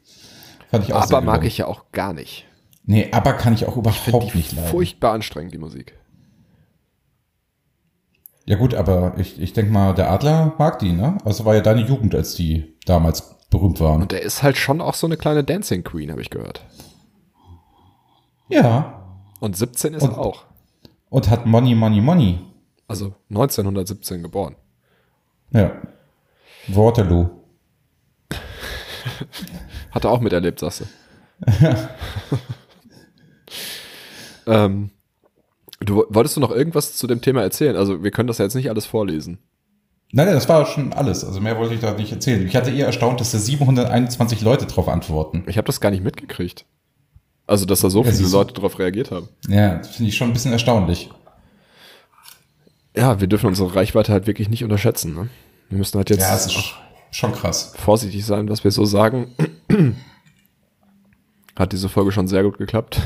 [0.71, 2.47] Fand ich auch Aber mag ich ja auch gar nicht.
[2.85, 4.69] Nee, aber kann ich auch überhaupt Die nicht leiden.
[4.71, 5.99] furchtbar anstrengend, die Musik.
[8.47, 11.17] Ja gut, aber ich, ich denke mal, der Adler mag die, ne?
[11.25, 14.03] Also war ja deine Jugend, als die damals berühmt waren.
[14.03, 16.63] Und der ist halt schon auch so eine kleine Dancing Queen, habe ich gehört.
[18.49, 19.01] Ja.
[19.41, 20.45] Und 17 ist Und- er auch.
[21.09, 22.41] Und hat Money, Money, Money.
[22.87, 24.57] Also 1917 geboren.
[25.53, 25.73] Ja.
[26.69, 27.29] Waterloo.
[29.91, 30.85] Hat er auch miterlebt, sagst du.
[34.47, 34.91] ähm,
[35.81, 37.77] du wolltest du noch irgendwas zu dem Thema erzählen?
[37.77, 39.39] Also wir können das ja jetzt nicht alles vorlesen.
[40.13, 41.25] Nein, nein, das war schon alles.
[41.25, 42.47] Also mehr wollte ich da nicht erzählen.
[42.47, 45.43] Ich hatte eher erstaunt, dass da 721 Leute drauf antworten.
[45.49, 46.67] Ich habe das gar nicht mitgekriegt.
[47.47, 48.29] Also, dass da so Ja, viele.
[48.29, 49.29] Leute darauf reagiert haben.
[49.49, 51.11] Ja, das finde ich schon ein bisschen erstaunlich.
[52.97, 55.15] Ja, wir dürfen unsere Reichweite halt wirklich nicht unterschätzen.
[55.15, 55.29] Ne?
[55.69, 56.75] Wir müssen halt jetzt Ja, es ist auch
[57.11, 57.75] schon krass.
[57.77, 59.35] vorsichtig sein, was wir so sagen.
[61.57, 63.01] Hat diese Folge schon sehr gut geklappt.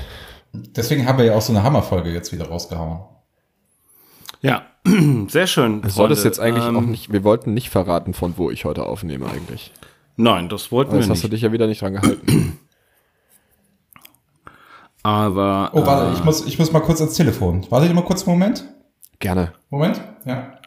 [0.53, 3.01] Deswegen haben wir ja auch so eine Hammerfolge jetzt wieder rausgehauen.
[4.41, 4.63] Ja,
[5.29, 5.83] sehr schön.
[5.83, 8.85] Du solltest jetzt eigentlich Ähm, auch nicht, wir wollten nicht verraten, von wo ich heute
[8.85, 9.73] aufnehme eigentlich.
[10.17, 11.33] Nein, das wollten Aber wir hast du nicht.
[11.35, 12.59] dich ja wieder nicht dran gehalten.
[15.03, 17.67] Aber Oh, warte, äh, ich, muss, ich muss mal kurz ans Telefon.
[17.71, 18.65] Warte mal kurz einen Moment.
[19.19, 19.53] Gerne.
[19.71, 20.59] Moment, ja.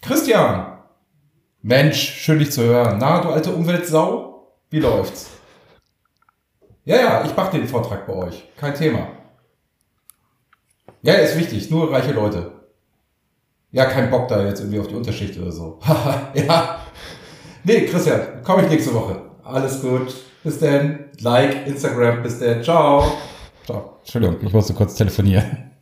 [0.00, 0.78] Christian!
[1.62, 2.98] Mensch, schön dich zu hören.
[2.98, 4.52] Na, du alte Umweltsau?
[4.70, 5.30] Wie läuft's?
[6.84, 8.44] Ja, ja, ich mach den Vortrag bei euch.
[8.56, 9.08] Kein Thema.
[11.02, 11.70] Ja, ist wichtig.
[11.70, 12.52] Nur reiche Leute.
[13.72, 15.78] Ja, kein Bock da jetzt irgendwie auf die Unterschicht oder so.
[15.86, 16.80] Haha, ja.
[17.64, 19.20] Nee, Christian, komme ich nächste Woche.
[19.42, 20.14] Alles gut.
[20.44, 21.10] Bis dann.
[21.20, 22.22] Like, Instagram.
[22.22, 22.62] Bis dann.
[22.62, 23.04] Ciao.
[23.64, 23.98] Ciao.
[23.98, 25.72] Entschuldigung, ich musste kurz telefonieren.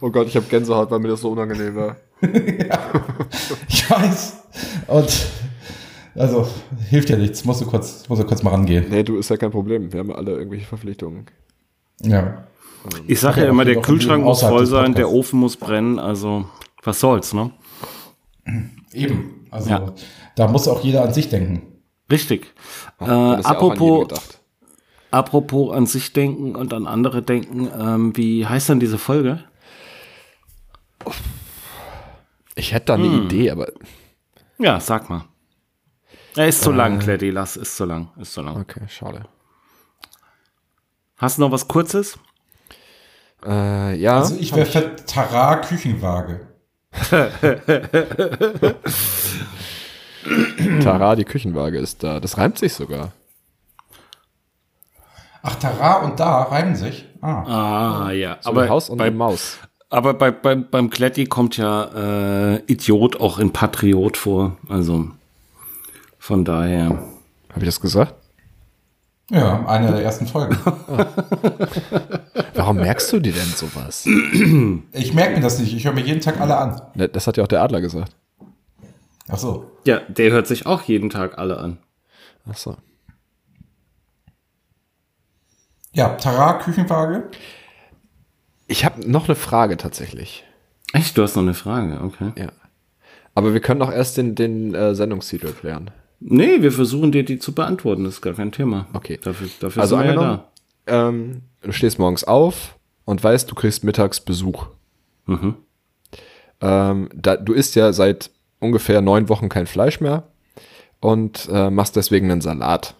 [0.00, 1.96] Oh Gott, ich habe Gänsehaut, weil mir das so unangenehm war.
[3.68, 4.36] Ich weiß.
[4.86, 5.26] Und
[6.14, 6.48] also
[6.88, 7.44] hilft ja nichts.
[7.44, 8.86] Musst du kurz, musst du kurz mal rangehen.
[8.90, 9.92] Nee, du ist ja kein Problem.
[9.92, 11.26] Wir haben ja alle irgendwelche Verpflichtungen.
[12.02, 12.46] Ja.
[13.06, 15.10] ich sage Ja, ja immer, der Kühlschrank muss voll sein, der.
[15.10, 16.46] Ofen muss brennen, also
[16.82, 17.50] was soll's, ne?
[18.92, 19.46] Eben.
[19.50, 19.92] Also Ja.
[20.36, 21.62] da muss auch jeder an sich denken.
[22.10, 22.52] Richtig.
[22.98, 24.08] Ach, Äh, ja apropos,
[25.10, 29.40] apropos an sich denken und an andere denken, ähm, wie heißt denn diese Folge?
[32.54, 33.24] Ich hätte da eine Hm.
[33.24, 33.68] Idee, aber
[34.58, 35.24] Ja, sag mal.
[36.34, 38.60] Er ist zu lang, Kletti, lass, ist zu lang, ist zu lang.
[38.60, 39.24] Okay, schade.
[41.18, 42.18] Hast du noch was Kurzes?
[43.44, 44.18] Äh, ja.
[44.18, 46.46] Also ich wäre für Tara Küchenwaage.
[50.82, 52.20] Tara, die Küchenwaage ist da.
[52.20, 53.12] Das reimt sich sogar.
[55.42, 57.06] Ach, Tara und da reimen sich.
[57.20, 58.06] Ah.
[58.06, 58.38] Ah, ja.
[58.40, 59.58] So ein Haus und bei, eine Maus.
[59.88, 64.56] Aber bei, bei, beim Kletti kommt ja äh, Idiot auch in Patriot vor.
[64.68, 65.08] Also
[66.18, 66.90] von daher.
[67.50, 68.14] Habe ich das gesagt?
[69.30, 70.56] Ja, eine der ersten Folgen.
[72.54, 74.06] Warum merkst du dir denn sowas?
[74.92, 75.74] Ich merke mir das nicht.
[75.74, 76.80] Ich höre mir jeden Tag alle an.
[76.94, 78.14] Ne, Das hat ja auch der Adler gesagt.
[79.28, 79.70] Ach so.
[79.84, 81.78] Ja, der hört sich auch jeden Tag alle an.
[82.48, 82.76] Ach so.
[85.92, 87.30] Ja, Tara Küchenwaage.
[88.66, 90.44] Ich habe noch eine Frage tatsächlich.
[90.92, 92.32] Echt, du hast noch eine Frage, okay.
[92.36, 92.48] Ja.
[93.34, 95.90] Aber wir können doch erst den, den äh, Sendungstitel klären.
[96.20, 98.86] Nee, wir versuchen dir die zu beantworten, das ist gar kein Thema.
[98.94, 99.18] Okay.
[99.22, 100.42] Dafür, dafür Also sind wir ja angenommen,
[100.86, 104.68] ähm, du stehst morgens auf und weißt, du kriegst mittags Besuch.
[105.26, 105.56] Mhm.
[106.62, 110.22] Ähm, da, du isst ja seit ungefähr neun Wochen kein Fleisch mehr
[111.00, 112.94] und äh, machst deswegen einen Salat.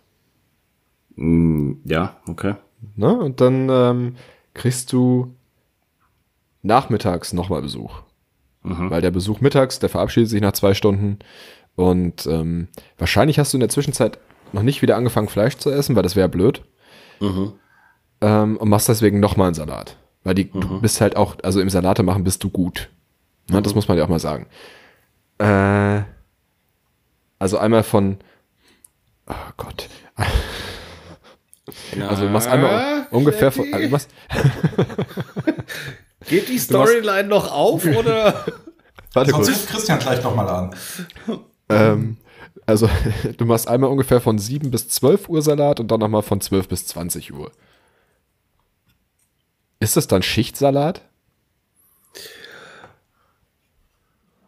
[1.17, 1.23] da.
[1.23, 2.57] Mm, Ja, okay.
[2.97, 3.17] Ne?
[3.19, 4.17] Und dann ähm,
[4.53, 5.35] kriegst du
[6.63, 8.01] nachmittags nochmal Besuch.
[8.91, 11.21] Weil der Besuch mittags, der verabschiedet sich nach zwei Stunden.
[11.77, 12.67] Und ähm,
[12.99, 14.19] wahrscheinlich hast du in der Zwischenzeit
[14.53, 16.63] noch nicht wieder angefangen, Fleisch zu essen, weil das wäre blöd.
[18.21, 19.97] Ähm, und machst deswegen nochmal einen Salat.
[20.25, 22.89] Weil die, du bist halt auch, also im Salate machen bist du gut.
[23.49, 24.47] Ne, Das muss man ja auch mal sagen.
[25.39, 26.03] Äh,
[27.39, 28.19] also einmal von,
[29.29, 29.89] oh Gott.
[32.09, 34.09] Also du machst einmal ungefähr von, also du machst,
[36.29, 38.45] Geht die Storyline noch auf oder?
[39.13, 39.49] warte Sonst kurz.
[39.49, 40.75] ruft Christian gleich nochmal an.
[41.69, 42.17] Ähm,
[42.67, 42.89] also
[43.37, 46.69] du machst einmal ungefähr von 7 bis 12 Uhr Salat und dann nochmal von 12
[46.69, 47.51] bis 20 Uhr.
[49.79, 51.03] Ist das dann Schichtsalat?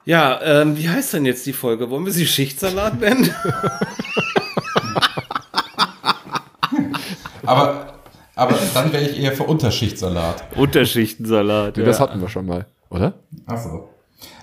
[0.05, 1.91] Ja, ähm, wie heißt denn jetzt die Folge?
[1.91, 3.31] Wollen wir sie Schichtsalat nennen?
[7.45, 7.98] Aber,
[8.39, 10.45] aber dann wäre ich eher für Unterschichtssalat.
[10.57, 11.77] Unterschichtensalat.
[11.77, 13.15] Nee, Das hatten wir schon mal, oder?
[13.47, 13.89] Ach so.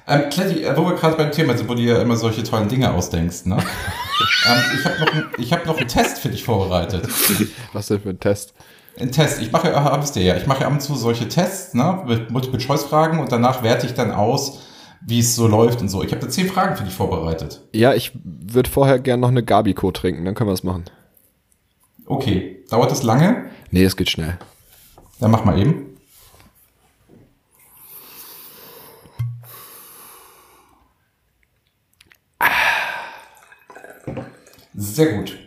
[0.08, 2.68] Ähm, Kletti, äh, wo wir gerade beim Thema sind, wo du dir immer solche tollen
[2.70, 3.58] Dinge ausdenkst, ne?
[4.48, 7.08] ähm, ich habe noch, ein- ich hab noch einen Test für dich vorbereitet.
[7.74, 8.54] Was denn für ein Test?
[9.00, 9.42] Ein Test.
[9.42, 12.04] Ich mache, ja- wisst ihr ja, ich mache ja ab und zu solche Tests, ne?
[12.06, 14.60] Mit Multiple-Choice-Fragen und danach werte ich dann aus,
[15.02, 16.04] wie es so läuft und so.
[16.04, 17.62] Ich habe da zehn Fragen für dich vorbereitet.
[17.74, 20.86] Ja, ich würde vorher gern noch eine Gabico trinken, dann können wir das machen.
[22.06, 22.55] Okay.
[22.70, 23.50] Dauert das lange?
[23.72, 24.38] Nee, es geht schnell.
[25.20, 25.98] Dann mach mal eben.
[34.74, 35.38] Sehr gut.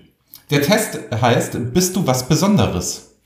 [0.50, 3.16] Der Test heißt, bist du was Besonderes?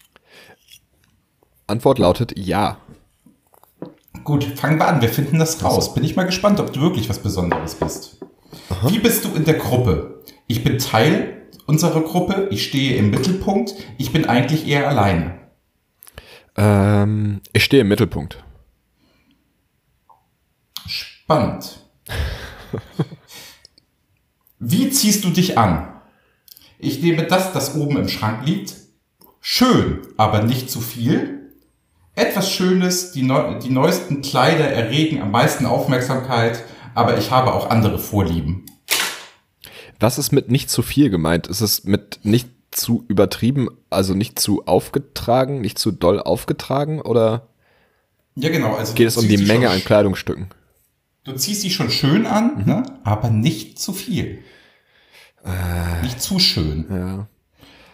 [1.68, 2.78] Antwort lautet ja.
[4.24, 5.00] Gut, fangen wir an.
[5.00, 5.94] Wir finden das raus.
[5.94, 8.18] Bin ich mal gespannt, ob du wirklich was Besonderes bist.
[8.86, 10.22] Wie bist du in der Gruppe?
[10.48, 11.41] Ich bin Teil
[11.72, 12.48] unserer Gruppe.
[12.50, 13.74] Ich stehe im Mittelpunkt.
[13.96, 15.38] Ich bin eigentlich eher alleine.
[16.54, 18.44] Ähm, ich stehe im Mittelpunkt.
[20.86, 21.80] Spannend.
[24.58, 25.88] Wie ziehst du dich an?
[26.78, 28.74] Ich nehme das, das oben im Schrank liegt.
[29.40, 31.54] Schön, aber nicht zu viel.
[32.14, 36.64] Etwas Schönes, die, neu, die neuesten Kleider erregen am meisten Aufmerksamkeit,
[36.94, 38.66] aber ich habe auch andere Vorlieben.
[40.02, 41.46] Was ist mit nicht zu viel gemeint?
[41.46, 47.46] Ist es mit nicht zu übertrieben, also nicht zu aufgetragen, nicht zu doll aufgetragen oder
[48.34, 48.74] Ja, genau.
[48.74, 50.48] Also geht es um die Menge an Kleidungsstücken?
[51.22, 52.82] Du ziehst dich schon schön an, ne?
[53.04, 54.42] aber nicht zu viel.
[56.02, 56.86] nicht zu schön.
[56.90, 57.28] Ja.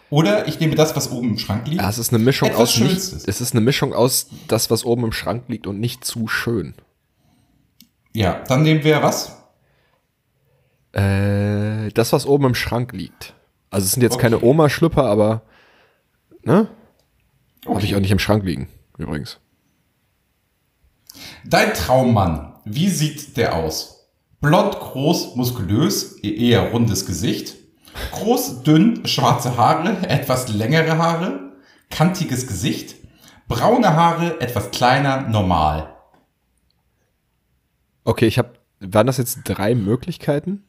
[0.09, 1.81] Oder ich nehme das, was oben im Schrank liegt.
[1.81, 4.83] Ja, es ist eine Mischung Etwas aus nicht, es ist eine Mischung aus das, was
[4.83, 6.73] oben im Schrank liegt und nicht zu schön.
[8.13, 9.38] Ja, dann nehmen wir was?
[10.91, 13.33] Äh, das, was oben im Schrank liegt.
[13.69, 14.45] Also es sind jetzt keine Okay.
[14.45, 15.43] Oma-Schlüpper, aber
[16.43, 16.67] ne?
[17.67, 19.39] Habe ich auch nicht im Schrank liegen, übrigens.
[21.45, 24.07] Dein Traummann, wie sieht der aus?
[24.41, 27.55] Blond, groß, muskulös, e- eher rundes Gesicht.
[28.11, 31.51] Groß, dünn, schwarze Haare, etwas längere Haare.
[31.89, 32.95] Kantiges Gesicht.
[33.47, 35.93] Braune Haare, etwas kleiner, normal.
[38.05, 40.63] Okay, ich habe, waren das jetzt drei Möglichkeiten?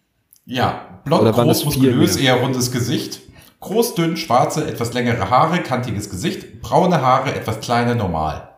[0.47, 3.21] Ja, blond, Oder groß, muskulös, eher rundes Gesicht.
[3.61, 6.61] Groß, dünn, schwarze, etwas längere Haare, kantiges Gesicht.
[6.63, 8.49] Braune Haare, etwas kleiner, normal.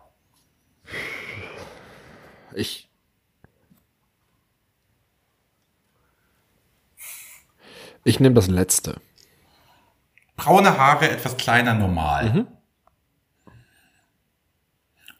[2.55, 2.89] Ich.
[8.05, 8.99] Ich nehme das letzte.
[10.35, 12.47] Braune Haare, etwas kleiner normal.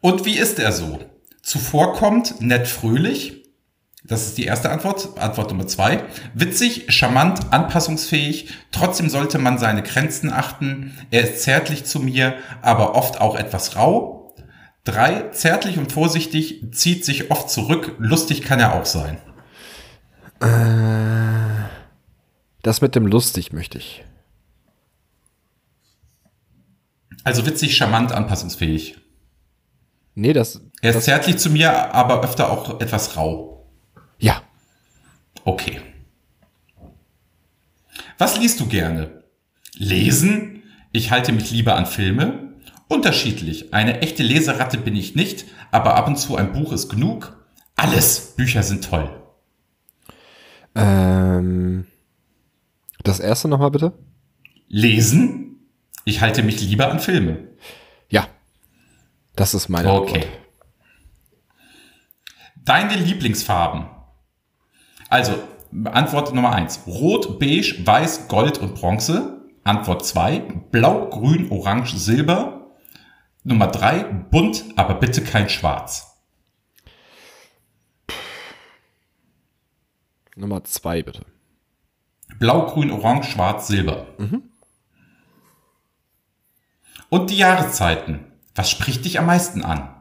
[0.02, 1.00] Und wie ist er so?
[1.42, 3.43] Zuvorkommt, nett fröhlich.
[4.06, 5.18] Das ist die erste Antwort.
[5.18, 6.04] Antwort Nummer zwei.
[6.34, 8.54] Witzig, charmant, anpassungsfähig.
[8.72, 10.98] Trotzdem sollte man seine Grenzen achten.
[11.10, 14.36] Er ist zärtlich zu mir, aber oft auch etwas rau.
[14.84, 17.96] Drei, zärtlich und vorsichtig, zieht sich oft zurück.
[18.00, 19.18] Lustig kann er auch sein.
[22.62, 24.04] Das mit dem lustig möchte ich.
[27.24, 28.98] Also witzig, charmant, anpassungsfähig.
[30.16, 30.60] Nee, das.
[30.82, 33.53] Er ist zärtlich zu mir, aber öfter auch etwas rau.
[34.20, 34.42] Ja.
[35.46, 35.82] Okay.
[38.18, 39.24] Was liest du gerne?
[39.76, 40.64] Lesen?
[40.92, 42.54] Ich halte mich lieber an Filme.
[42.88, 43.74] Unterschiedlich.
[43.74, 47.36] Eine echte Leseratte bin ich nicht, aber ab und zu ein Buch ist genug.
[47.76, 48.36] Alles.
[48.36, 49.10] Bücher sind toll.
[50.76, 51.88] Ähm,
[53.04, 53.94] das erste nochmal bitte?
[54.68, 55.68] Lesen?
[56.06, 57.48] Ich halte mich lieber an Filme.
[58.10, 58.28] Ja.
[59.36, 60.16] Das ist meine Okay.
[60.16, 60.28] Antwort.
[62.66, 63.88] Deine Lieblingsfarben?
[65.14, 65.48] Also,
[65.86, 69.44] Antwort Nummer eins: Rot, Beige, Weiß, Gold und Bronze.
[69.64, 72.72] Antwort zwei: Blau, Grün, Orange, Silber.
[73.44, 76.18] Nummer drei: Bunt, aber bitte kein Schwarz.
[80.36, 81.28] Nummer zwei bitte.
[82.40, 84.08] Blau, Grün, Orange, Schwarz, Silber.
[87.10, 88.32] Und die Jahreszeiten.
[88.56, 89.94] Was spricht dich am meisten an?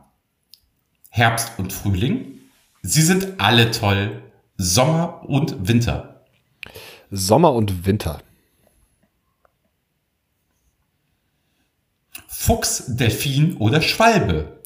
[1.11, 2.41] Herbst und Frühling?
[2.81, 4.22] Sie sind alle toll.
[4.63, 6.25] Sommer und Winter.
[7.11, 8.23] Sommer und Winter.
[12.29, 14.61] Fuchs, Delfin oder Schwalbe?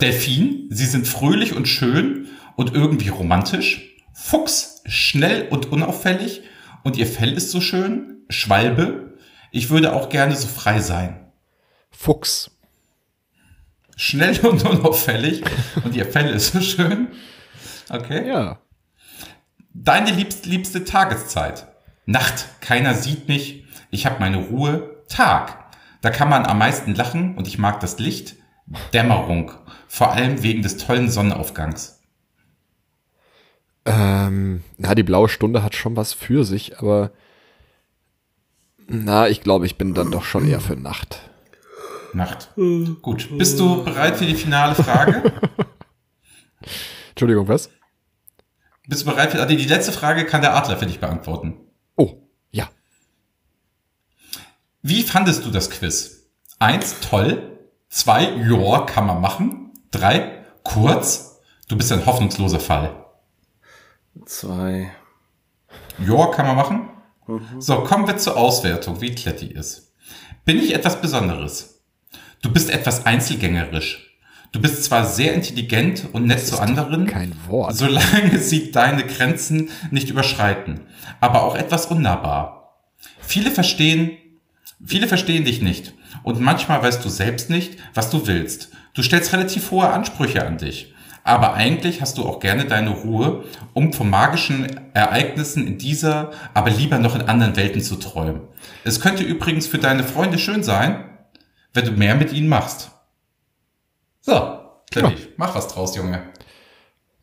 [0.00, 3.94] Delfin, sie sind fröhlich und schön und irgendwie romantisch.
[4.14, 6.40] Fuchs, schnell und unauffällig
[6.82, 8.24] und ihr Fell ist so schön.
[8.30, 9.18] Schwalbe,
[9.50, 11.30] ich würde auch gerne so frei sein.
[11.90, 12.50] Fuchs.
[13.96, 15.42] Schnell und unauffällig
[15.84, 17.08] und ihr Fell ist so schön.
[17.90, 18.26] Okay.
[18.26, 18.61] Ja.
[19.74, 21.66] Deine liebst, liebste Tageszeit.
[22.04, 25.02] Nacht, keiner sieht mich, ich habe meine Ruhe.
[25.08, 25.70] Tag,
[26.00, 28.36] da kann man am meisten lachen und ich mag das Licht.
[28.94, 29.52] Dämmerung,
[29.88, 32.00] vor allem wegen des tollen Sonnenaufgangs.
[33.84, 37.10] Ähm, na, die blaue Stunde hat schon was für sich, aber
[38.86, 41.30] na, ich glaube, ich bin dann doch schon eher für Nacht.
[42.14, 42.50] Nacht.
[42.54, 45.22] Gut, bist du bereit für die finale Frage?
[47.10, 47.70] Entschuldigung, was?
[48.92, 51.54] Bist du bereit für ah, die letzte Frage kann der Adler für dich beantworten.
[51.96, 52.68] Oh, ja.
[54.82, 56.28] Wie fandest du das Quiz?
[56.58, 57.58] Eins, toll.
[57.88, 59.72] Zwei, joa, kann man machen.
[59.90, 61.40] Drei, kurz.
[61.68, 63.06] Du bist ein hoffnungsloser Fall.
[64.26, 64.92] Zwei.
[65.98, 66.90] Ja, kann man machen.
[67.60, 69.94] So, kommen wir zur Auswertung, wie Kletti ist.
[70.44, 71.82] Bin ich etwas Besonderes?
[72.42, 74.11] Du bist etwas einzelgängerisch.
[74.52, 77.74] Du bist zwar sehr intelligent und nett zu anderen, Kein Wort.
[77.74, 80.80] solange sie deine Grenzen nicht überschreiten,
[81.20, 82.76] aber auch etwas unnahbar.
[83.20, 84.10] Viele verstehen,
[84.84, 88.68] viele verstehen dich nicht und manchmal weißt du selbst nicht, was du willst.
[88.92, 90.92] Du stellst relativ hohe Ansprüche an dich,
[91.24, 96.68] aber eigentlich hast du auch gerne deine Ruhe, um von magischen Ereignissen in dieser, aber
[96.70, 98.42] lieber noch in anderen Welten zu träumen.
[98.84, 101.04] Es könnte übrigens für deine Freunde schön sein,
[101.72, 102.90] wenn du mehr mit ihnen machst.
[104.22, 104.32] So,
[104.92, 106.22] Kletti, mach was draus, Junge.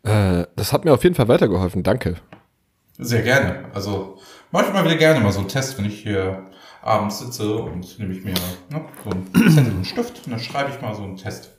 [0.03, 2.15] Äh, das hat mir auf jeden Fall weitergeholfen, danke.
[2.97, 3.65] Sehr gerne.
[3.73, 4.17] Also
[4.51, 6.47] manchmal wieder gerne mal so einen Test, wenn ich hier
[6.81, 8.33] abends sitze und nehme ich mir
[8.69, 11.51] ne, so einen Zettel und einen Stift und dann schreibe ich mal so einen Test.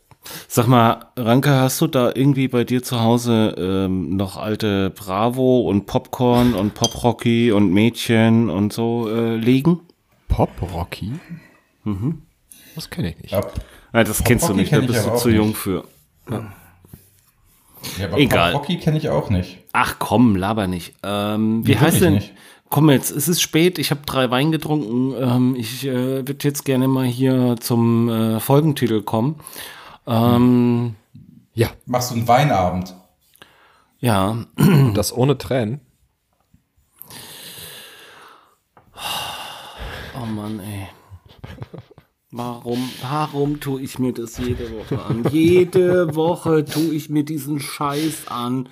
[0.47, 5.61] Sag mal, Ranke, hast du da irgendwie bei dir zu Hause ähm, noch alte Bravo
[5.61, 9.81] und Popcorn und Poprocky und Mädchen und so äh, liegen?
[10.29, 11.13] Pop Rocky?
[11.85, 12.23] Mhm.
[12.75, 13.33] Das kenne ich nicht.
[13.33, 13.41] Ja,
[13.93, 15.57] Ja, das kennst du Poprocky nicht, da kenn ich bist du zu auch jung nicht.
[15.59, 15.85] für.
[17.99, 18.53] ja aber Egal.
[18.53, 19.59] Rocky kenne ich auch nicht.
[19.73, 20.95] Ach komm, laber nicht.
[21.03, 22.15] Ähm, wie Ja, heißt denn?
[22.15, 22.33] nicht.
[22.69, 25.13] Komm jetzt, es ist spät, ich habe drei Wein getrunken.
[25.21, 25.93] Ähm, ich äh,
[26.27, 29.41] würde jetzt gerne mal hier zum äh, Folgentitel kommen.
[30.07, 30.95] Ähm,
[31.55, 32.95] Ja, Machst du einen Weinabend?
[33.99, 34.49] ja, und
[34.95, 35.81] das ohne Tränen.
[40.21, 40.87] oh Mann, ey.
[42.33, 45.25] Warum, warum tue ich mir das jede Woche an?
[45.33, 48.69] Jede Woche tue ich mir diesen Scheiß an.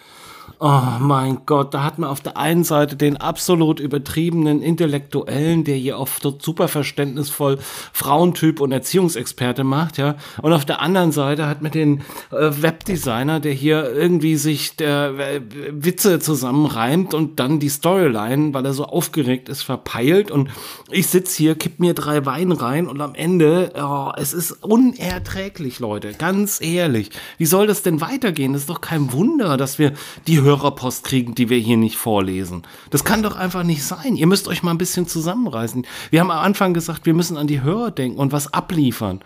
[0.61, 5.77] Oh mein Gott, da hat man auf der einen Seite den absolut übertriebenen Intellektuellen, der
[5.77, 7.59] hier oft super verständnisvoll
[7.93, 10.17] Frauentyp und Erziehungsexperte macht, ja.
[10.43, 15.15] Und auf der anderen Seite hat man den äh, Webdesigner, der hier irgendwie sich der
[15.19, 15.41] äh,
[15.71, 20.31] Witze zusammenreimt und dann die Storyline, weil er so aufgeregt ist, verpeilt.
[20.31, 20.51] Und
[20.91, 25.79] ich sitz hier, kipp mir drei Wein rein und am Ende, oh, es ist unerträglich,
[25.79, 26.15] Leute.
[26.15, 27.11] Ganz ehrlich.
[27.37, 28.55] Wie soll das denn weitergehen?
[28.55, 29.93] Das ist doch kein Wunder, dass wir
[30.27, 32.63] die Hörerpost kriegen, die wir hier nicht vorlesen.
[32.91, 34.17] Das kann doch einfach nicht sein.
[34.17, 35.87] Ihr müsst euch mal ein bisschen zusammenreißen.
[36.11, 39.21] Wir haben am Anfang gesagt, wir müssen an die Hörer denken und was abliefern.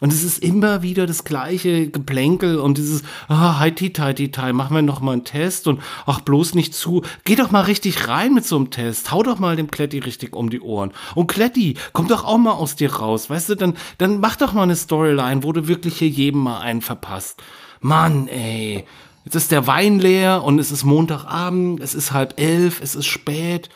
[0.00, 4.74] Und es ist immer wieder das gleiche Geplänkel und dieses, ah, heiti, heiti, tai, machen
[4.74, 7.02] wir noch mal einen Test und ach, bloß nicht zu.
[7.24, 9.10] Geh doch mal richtig rein mit so einem Test.
[9.10, 10.92] Hau doch mal dem Kletti richtig um die Ohren.
[11.16, 13.28] Und Kletti, komm doch auch mal aus dir raus.
[13.28, 16.60] Weißt du, dann, dann mach doch mal eine Storyline, wo du wirklich hier jedem mal
[16.60, 17.42] einen verpasst.
[17.80, 18.84] Mann, ey.
[19.28, 23.04] Jetzt ist der Wein leer und es ist Montagabend, es ist halb elf, es ist
[23.04, 23.68] spät.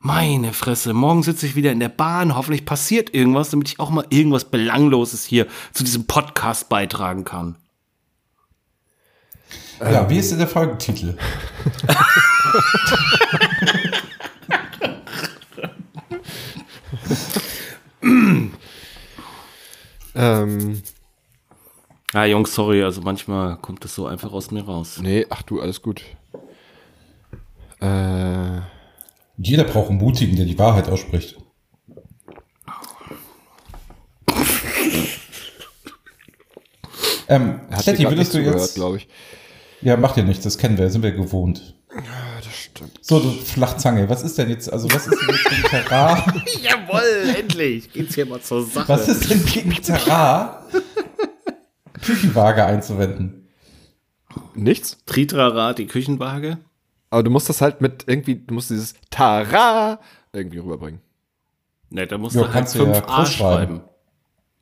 [0.00, 3.90] Meine Fresse, morgen sitze ich wieder in der Bahn, hoffentlich passiert irgendwas, damit ich auch
[3.90, 7.54] mal irgendwas Belangloses hier zu diesem Podcast beitragen kann.
[9.78, 11.16] Ja, wie ist denn der Folgentitel?
[20.18, 20.82] Ähm,
[22.16, 25.00] Ja, Jungs, sorry, also manchmal kommt das so einfach aus mir raus.
[25.02, 26.00] nee, ach du, alles gut.
[27.78, 28.60] Äh,
[29.36, 31.36] Jeder braucht einen Mutigen, der die Wahrheit ausspricht.
[37.28, 38.76] Ähm, grad würdest du jetzt...
[38.76, 39.08] glaube ich.
[39.82, 41.74] Ja, macht ja nichts, das kennen wir, sind wir gewohnt.
[41.94, 42.02] Ja,
[42.42, 42.98] das stimmt.
[43.02, 46.34] So, du Flachzange, was ist denn jetzt, also was ist denn jetzt gegen Terrar?
[46.62, 48.88] Jawohl, endlich geht's hier mal zur Sache.
[48.88, 50.66] Was ist denn gegen Terrar?
[52.06, 53.48] Küchenwaage einzuwenden.
[54.54, 54.98] Nichts?
[55.06, 56.58] Tritrara, die Küchenwaage?
[57.10, 59.98] Aber du musst das halt mit irgendwie, du musst dieses Tara
[60.32, 61.00] irgendwie rüberbringen.
[61.90, 63.76] Ne, da musst Ja, du halt kannst du ja 5a groß schreiben.
[63.76, 63.80] schreiben.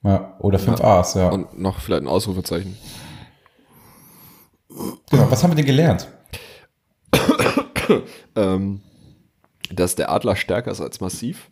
[0.03, 1.31] Ja, oder 5 A's, ja.
[1.31, 2.77] Und noch vielleicht ein Ausrufezeichen.
[5.11, 6.09] Genau, was haben wir denn gelernt?
[8.35, 8.81] Ähm,
[9.71, 11.51] dass der Adler stärker ist als massiv.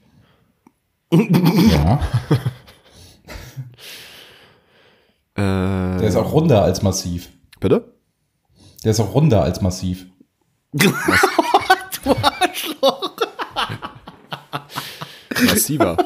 [1.13, 2.01] Ja,
[5.43, 7.31] Äh, der ist auch runder als massiv.
[7.61, 7.93] bitte?
[8.85, 10.07] Der ist auch runder als massiv.
[15.45, 15.97] Massiver.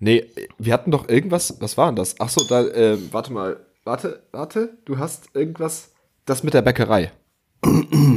[0.00, 0.24] nee,
[0.58, 2.14] wir hatten doch irgendwas, was war denn das?
[2.18, 5.90] Ach so, da, äh, warte mal, warte, warte, du hast irgendwas,
[6.24, 7.12] das mit der Bäckerei.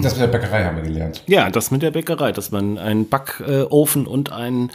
[0.02, 1.24] Das mit der Bäckerei haben wir gelernt.
[1.28, 4.72] Ja, das mit der Bäckerei, dass man einen Backofen und einen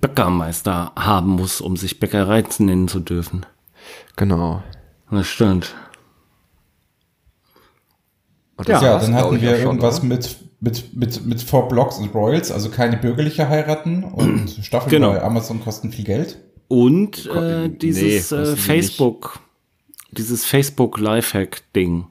[0.00, 3.46] Bäckermeister haben muss, um sich Bäckerei nennen zu dürfen.
[4.16, 4.62] Genau.
[5.10, 5.74] Das stimmt.
[8.56, 10.06] Und Ja, das war's, dann glaub hatten wir schon, irgendwas oder?
[10.08, 15.12] mit, mit, mit, mit Four Blocks und Royals, also keine bürgerliche heiraten und Staffeln Genau.
[15.12, 16.38] bei Amazon kosten viel Geld.
[16.66, 19.40] Und äh, nee, dieses kosten äh, Facebook,
[20.10, 22.06] dieses Facebook Lifehack-Ding.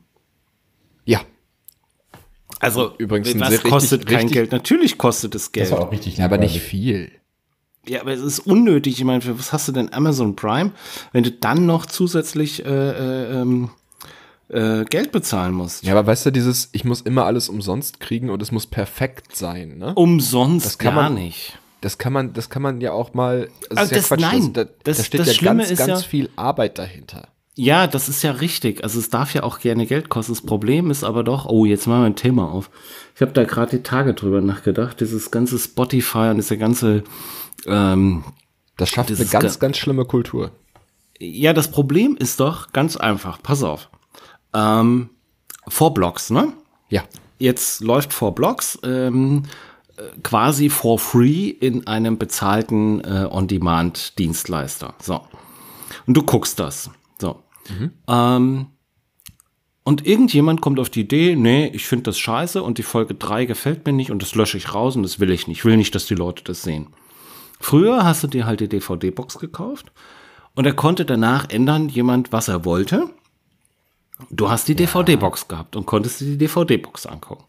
[2.62, 4.52] Ja, Also Übrigens was sehr richtig- kostet kein richtig- Geld?
[4.52, 5.72] Natürlich kostet es Das Geld.
[5.72, 7.12] war auch richtig ja aber nicht viel.
[7.88, 8.98] Ja, aber es ist unnötig.
[8.98, 10.72] Ich meine, für was hast du denn Amazon Prime,
[11.14, 13.70] wenn du dann noch zusätzlich äh, äh, ähm,
[14.50, 15.84] äh, Geld bezahlen musst?
[15.86, 19.36] Ja, aber weißt du, dieses, ich muss immer alles umsonst kriegen und es muss perfekt
[19.38, 19.94] sein, ne?
[19.96, 21.58] Umsonst Das kann gar man- nicht.
[21.80, 23.50] Das kann man, das kann man ja auch mal.
[23.70, 24.34] Das Also ist das- ja Quatsch.
[24.34, 26.78] nein, das, da, das- da steht das ja Schlimme ganz, ist ganz ja- viel Arbeit
[26.80, 27.28] dahinter.
[27.60, 28.84] Ja, das ist ja richtig.
[28.84, 30.32] Also es darf ja auch gerne Geld kosten.
[30.32, 32.70] Das Problem ist aber doch, oh, jetzt machen wir ein Thema auf.
[33.16, 35.02] Ich habe da gerade die Tage drüber nachgedacht.
[35.02, 37.04] Dieses ganze Spotify und diese ganze,
[37.66, 38.24] ähm,
[38.78, 40.52] Das schafft eine ganz, ganz schlimme Kultur.
[41.20, 43.42] ja, das Problem ist doch ganz einfach.
[43.42, 43.90] Pass auf.
[44.54, 45.10] Ähm,
[45.68, 46.54] Vorblocks, ne?
[46.90, 47.06] Ja.
[47.40, 49.46] Jetzt läuft vor Blocks ähm,
[49.98, 54.94] äh, quasi for free in einem bezahlten äh, On-Demand-Dienstleister.
[55.02, 55.22] So.
[56.06, 56.92] Und du guckst das.
[57.68, 58.14] So.
[58.14, 58.68] Ähm,
[59.84, 63.46] und irgendjemand kommt auf die Idee, nee, ich finde das scheiße und die Folge 3
[63.46, 65.60] gefällt mir nicht und das lösche ich raus und das will ich nicht.
[65.60, 66.88] Ich will nicht, dass die Leute das sehen.
[67.62, 69.94] Früher hast du dir halt die DVD-Box gekauft
[70.56, 73.10] und er konnte danach ändern, jemand, was er wollte.
[74.30, 77.46] Du hast die DVD-Box gehabt und konntest dir die DVD-Box angucken.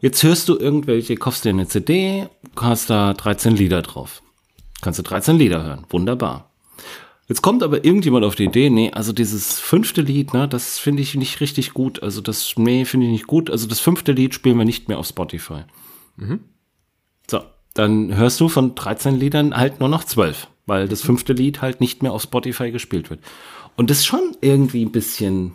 [0.00, 4.22] Jetzt hörst du irgendwelche, kaufst dir eine CD, hast da 13 Lieder drauf.
[4.82, 5.84] Kannst du 13 Lieder hören.
[5.88, 6.51] Wunderbar.
[7.28, 11.02] Jetzt kommt aber irgendjemand auf die Idee, nee, also dieses fünfte Lied, ne, das finde
[11.02, 12.02] ich nicht richtig gut.
[12.02, 13.48] Also das, nee, finde ich nicht gut.
[13.48, 15.62] Also das fünfte Lied spielen wir nicht mehr auf Spotify.
[17.30, 17.42] So,
[17.74, 21.80] dann hörst du von 13 Liedern halt nur noch 12, weil das fünfte Lied halt
[21.80, 23.20] nicht mehr auf Spotify gespielt wird.
[23.76, 25.54] Und das ist schon irgendwie ein bisschen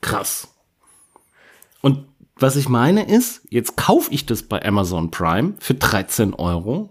[0.00, 0.48] krass.
[1.80, 6.90] Und was ich meine ist, jetzt kaufe ich das bei Amazon Prime für 13,49 Euro.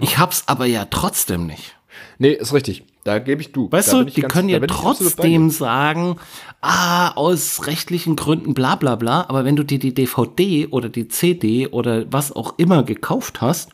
[0.00, 1.76] Ich hab's aber ja trotzdem nicht.
[2.18, 2.84] Nee, ist richtig.
[3.04, 3.70] Da gebe ich du.
[3.70, 6.16] Weißt Da du, die ganz- können ja trotzdem sagen,
[6.60, 11.08] ah, aus rechtlichen Gründen bla bla bla, aber wenn du dir die DVD oder die
[11.08, 13.70] CD oder was auch immer gekauft hast,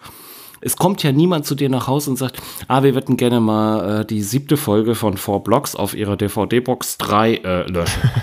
[0.60, 4.00] es kommt ja niemand zu dir nach Hause und sagt, ah, wir würden gerne mal
[4.00, 8.02] äh, die siebte Folge von Four Blocks auf ihrer DVD-Box 3 äh, löschen.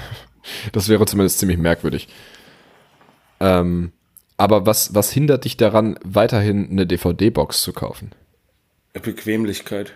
[0.74, 2.10] Das wäre zumindest ziemlich merkwürdig.
[3.40, 3.94] Ähm,
[4.36, 8.12] aber was, was hindert dich daran, weiterhin eine DVD-Box zu kaufen?
[9.02, 9.94] Bequemlichkeit.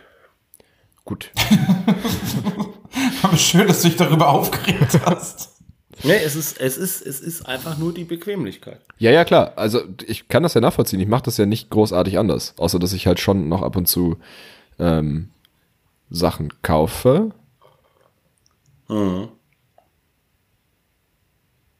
[1.05, 1.31] Gut.
[3.21, 5.57] Aber schön, dass du dich darüber aufgeregt hast.
[6.03, 8.81] Nee, es ist, es ist, es ist einfach nur die Bequemlichkeit.
[8.99, 9.53] Ja, ja, klar.
[9.55, 10.99] Also ich kann das ja nachvollziehen.
[10.99, 12.53] Ich mache das ja nicht großartig anders.
[12.57, 14.17] Außer, dass ich halt schon noch ab und zu
[14.79, 15.29] ähm,
[16.09, 17.31] Sachen kaufe.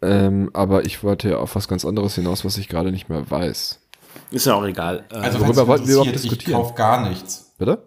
[0.02, 3.30] Ähm, aber ich wollte ja auf was ganz anderes hinaus, was ich gerade nicht mehr
[3.30, 3.87] weiß.
[4.32, 5.06] Ist ja auch egal.
[5.12, 6.52] Äh, Also, Worüber wollten wir überhaupt diskutieren?
[6.52, 7.54] Ich kauf gar nichts.
[7.58, 7.84] Bitte?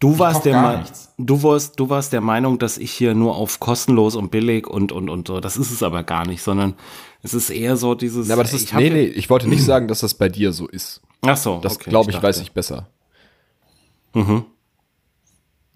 [0.00, 1.12] Du warst der gar Ma- nichts.
[1.16, 4.92] du warst du warst der Meinung, dass ich hier nur auf kostenlos und billig und
[4.92, 5.40] und und so.
[5.40, 6.74] Das ist es aber gar nicht, sondern
[7.22, 8.28] es ist eher so dieses.
[8.28, 8.74] Ja, aber das ich ist.
[8.74, 11.00] Nee, nee, ich wollte nicht sagen, dass das bei dir so ist.
[11.22, 11.58] Ach so.
[11.60, 12.26] Das okay, glaube ich, dachte.
[12.28, 12.88] weiß ich besser.
[14.12, 14.44] Mhm.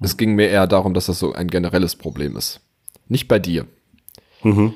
[0.01, 2.61] Es ging mir eher darum, dass das so ein generelles Problem ist.
[3.09, 3.67] Nicht bei dir.
[4.43, 4.75] Mhm.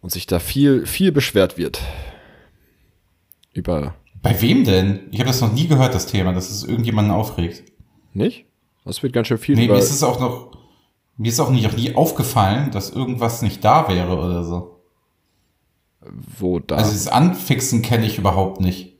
[0.00, 1.80] Und sich da viel, viel beschwert wird.
[3.58, 3.94] Über.
[4.22, 5.08] Bei wem denn?
[5.10, 7.64] Ich habe das noch nie gehört, das Thema, dass es irgendjemanden aufregt.
[8.14, 8.46] Nicht?
[8.84, 9.74] Das wird ganz schön viel Nee, über.
[9.74, 10.56] mir ist es auch noch,
[11.16, 14.80] mir ist auch nie, auch nie aufgefallen, dass irgendwas nicht da wäre oder so.
[16.38, 16.76] wo da.
[16.76, 18.94] Also das Anfixen kenne ich überhaupt nicht.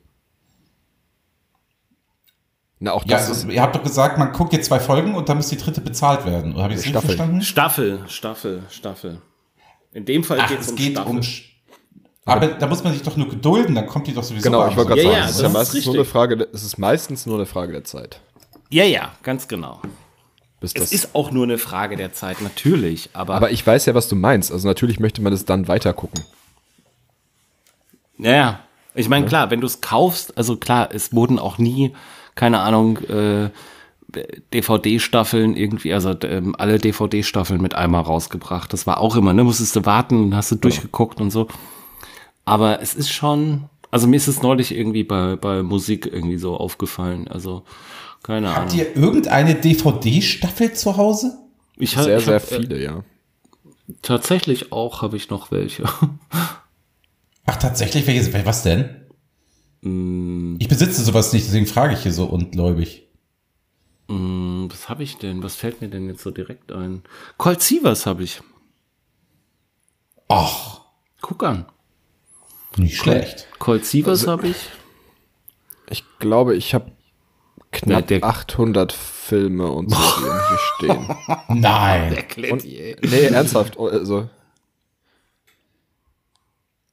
[2.80, 3.54] Na, auch Ja, das also, ist.
[3.54, 6.24] ihr habt doch gesagt, man guckt jetzt zwei Folgen und dann muss die dritte bezahlt
[6.26, 6.54] werden.
[6.54, 7.16] Oder habe ich das richtig Staffel.
[7.16, 7.42] verstanden?
[7.42, 9.22] Staffel, Staffel, Staffel.
[9.92, 11.10] In dem Fall Ach, geht's es um geht Staffel.
[11.10, 11.18] um.
[11.20, 11.42] Sch-
[12.28, 14.42] Aber da muss man sich doch nur gedulden, dann kommt die doch sowieso.
[14.50, 16.12] Genau, ich wollte gerade Ja, sagen, ja, es ist ja ist meistens nur eine richtig.
[16.12, 18.20] Frage, der- es ist meistens nur eine Frage der Zeit.
[18.70, 19.80] ja, ja, ganz genau.
[20.60, 23.10] Bis Es ist auch nur eine Frage der Zeit, natürlich.
[23.12, 24.50] Aber, aber ich weiß ja, was du meinst.
[24.50, 26.22] Also natürlich möchte man das dann weiter gucken.
[28.18, 28.60] ja, ja.
[28.94, 31.92] Ich meine, klar, wenn du es kaufst, also klar, es wurden auch nie,
[32.34, 33.50] keine Ahnung, äh,
[34.52, 38.72] DVD-Staffeln irgendwie, also ähm, alle DVD-Staffeln mit einmal rausgebracht.
[38.72, 39.44] Das war auch immer, ne?
[39.44, 41.46] Musstest du warten und hast du durchgeguckt und so.
[42.48, 46.56] Aber es ist schon, also mir ist es neulich irgendwie bei, bei Musik irgendwie so
[46.56, 47.28] aufgefallen.
[47.28, 47.64] Also,
[48.22, 48.76] keine Habt Ahnung.
[48.78, 51.38] ihr irgendeine DVD-Staffel zu Hause?
[51.76, 53.04] Ich hab- Sehr, ich sehr hab, äh, viele, ja.
[54.02, 55.84] Tatsächlich auch habe ich noch welche.
[57.46, 58.06] Ach, tatsächlich?
[58.06, 58.94] Welches, was denn?
[59.80, 60.56] Mm.
[60.58, 63.06] Ich besitze sowas nicht, deswegen frage ich hier so ungläubig.
[64.10, 65.42] Hm, Was habe ich denn?
[65.42, 67.02] Was fällt mir denn jetzt so direkt ein?
[67.38, 68.40] Colt Sievers habe ich.
[70.28, 70.80] Ach,
[71.20, 71.66] Guck an.
[72.76, 73.46] Nicht schlecht.
[73.58, 74.56] Colt Sievers habe ich.
[75.90, 76.92] Ich glaube, ich habe
[77.72, 81.06] knapp Ja, der- 800 Filme und Serien hier stehen.
[81.48, 82.16] Nein.
[82.50, 83.78] Und, nee, ernsthaft.
[83.78, 84.28] Also,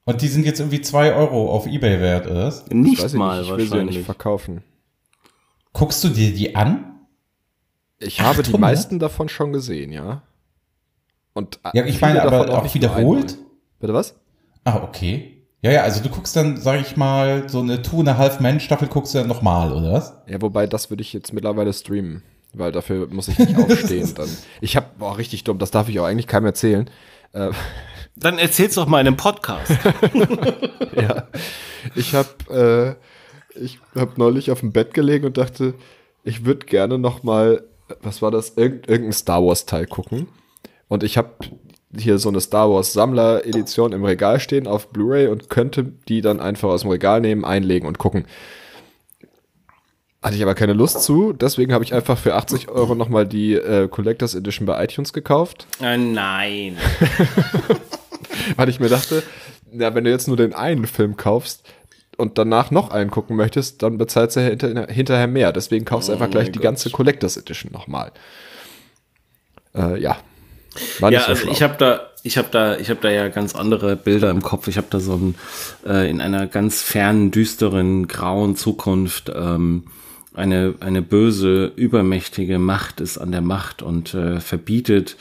[0.04, 2.52] Und die sind jetzt irgendwie zwei Euro auf Ebay wert, oder?
[2.70, 4.62] Nicht weiß ich mal nicht, ich will sie ja nicht verkaufen.
[5.72, 7.00] Guckst du dir die an?
[7.98, 8.60] Ich habe die 800?
[8.60, 10.22] meisten davon schon gesehen, ja.
[11.32, 13.36] Und Ja, ich meine aber auch nicht wiederholt?
[13.78, 14.14] Bitte was?
[14.64, 15.35] Ah, okay.
[15.62, 18.40] Ja, ja, also du guckst dann, sag ich mal, so eine Two and a Half
[18.40, 20.14] Men Staffel guckst du dann nochmal, oder was?
[20.26, 24.28] Ja, wobei das würde ich jetzt mittlerweile streamen, weil dafür muss ich nicht aufstehen dann.
[24.60, 26.90] Ich habe, boah, richtig dumm, das darf ich auch eigentlich keinem erzählen.
[27.32, 27.50] Äh,
[28.18, 29.72] Dann erzähl's doch mal in einem Podcast.
[30.96, 31.28] ja,
[31.94, 32.96] ich habe,
[33.54, 35.74] äh, ich habe neulich auf dem Bett gelegen und dachte,
[36.24, 37.62] ich würde gerne noch mal,
[38.00, 40.28] was war das, Irgend, irgendein Star Wars Teil gucken.
[40.88, 41.30] Und ich habe
[41.96, 46.20] hier so eine Star Wars Sammler Edition im Regal stehen auf Blu-ray und könnte die
[46.20, 48.26] dann einfach aus dem Regal nehmen, einlegen und gucken.
[50.22, 53.26] Hatte ich aber keine Lust zu, deswegen habe ich einfach für 80 Euro noch mal
[53.26, 56.76] die äh, Collectors Edition bei iTunes gekauft, äh, nein.
[58.56, 59.22] weil ich mir dachte,
[59.70, 61.62] na, wenn du jetzt nur den einen Film kaufst
[62.16, 65.52] und danach noch einen gucken möchtest, dann bezahlst du hinter, hinterher mehr.
[65.52, 66.64] Deswegen kaufst du einfach gleich mein die Gott.
[66.64, 68.10] ganze Collectors Edition nochmal.
[69.74, 70.16] Äh, ja.
[71.00, 71.52] War Ja, so also schlau.
[71.52, 74.68] ich habe da, ich habe da, ich habe da ja ganz andere Bilder im Kopf.
[74.68, 75.34] Ich habe da so ein
[75.86, 79.84] äh, in einer ganz fernen, düsteren, grauen Zukunft ähm,
[80.34, 85.16] eine eine böse, übermächtige Macht ist an der Macht und äh, verbietet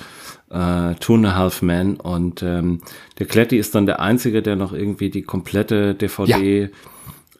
[0.49, 2.81] äh, Two and a Half Men und ähm,
[3.19, 6.69] der Kletti ist dann der einzige, der noch irgendwie die komplette DVD äh,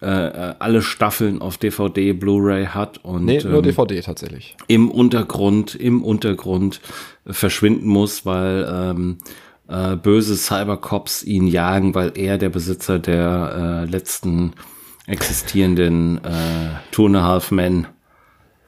[0.05, 4.55] äh, alle Staffeln auf DVD, Blu-ray hat und nee, nur ähm, DVD tatsächlich.
[4.67, 6.81] im Untergrund, im Untergrund
[7.25, 9.17] äh, verschwinden muss, weil ähm,
[9.67, 14.53] äh, böse Cybercops ihn jagen, weil er der Besitzer der äh, letzten
[15.07, 17.87] existierenden äh, Two and a Half Men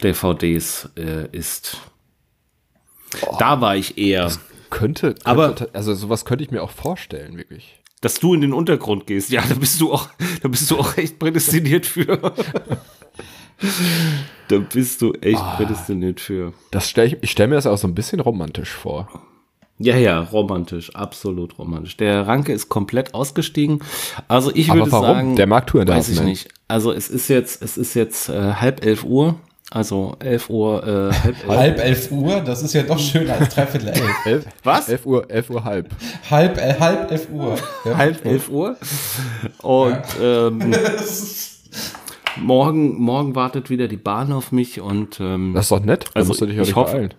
[0.04, 1.78] DVDs äh, ist.
[3.40, 4.32] Da war ich eher,
[4.70, 7.80] Könnte, könnte, Aber- also sowas könnte ich mir auch vorstellen, wirklich.
[8.02, 9.30] Dass du in den Untergrund gehst.
[9.32, 10.08] Ja, da bist du auch,
[10.42, 12.34] da bist du auch echt prädestiniert für.
[14.50, 16.54] da bist du echt prädestiniert für.
[16.72, 19.08] Das stell ich, ich stelle mir das auch so ein bisschen romantisch vor.
[19.80, 21.98] Ja, ja, romantisch, absolut romantisch.
[21.98, 23.84] Der Ranke ist komplett ausgestiegen.
[24.28, 25.06] Also ich Aber würde warum?
[25.08, 26.32] sagen, Der mag Tour in der weiß ich Hoffnung.
[26.32, 26.50] nicht.
[26.68, 29.36] Also es ist jetzt, es ist jetzt äh, halb elf Uhr.
[29.70, 31.48] Also elf Uhr, äh, halb elf.
[31.48, 34.16] Halb elf Uhr, das ist ja doch schöner als dreiviertel elf.
[34.26, 34.88] Elf, Was?
[34.88, 35.90] 11 Uhr, 11 Uhr halb.
[36.32, 37.58] halb, äh, halb elf Uhr.
[37.84, 37.98] Ja.
[37.98, 38.78] halb elf Uhr.
[39.62, 40.74] Und ähm,
[42.38, 46.06] morgen, morgen wartet wieder die Bahn auf mich und ähm, Das ist doch nett.
[46.06, 47.14] Da Also musst du dich ja ich nicht hoffe- beeilen.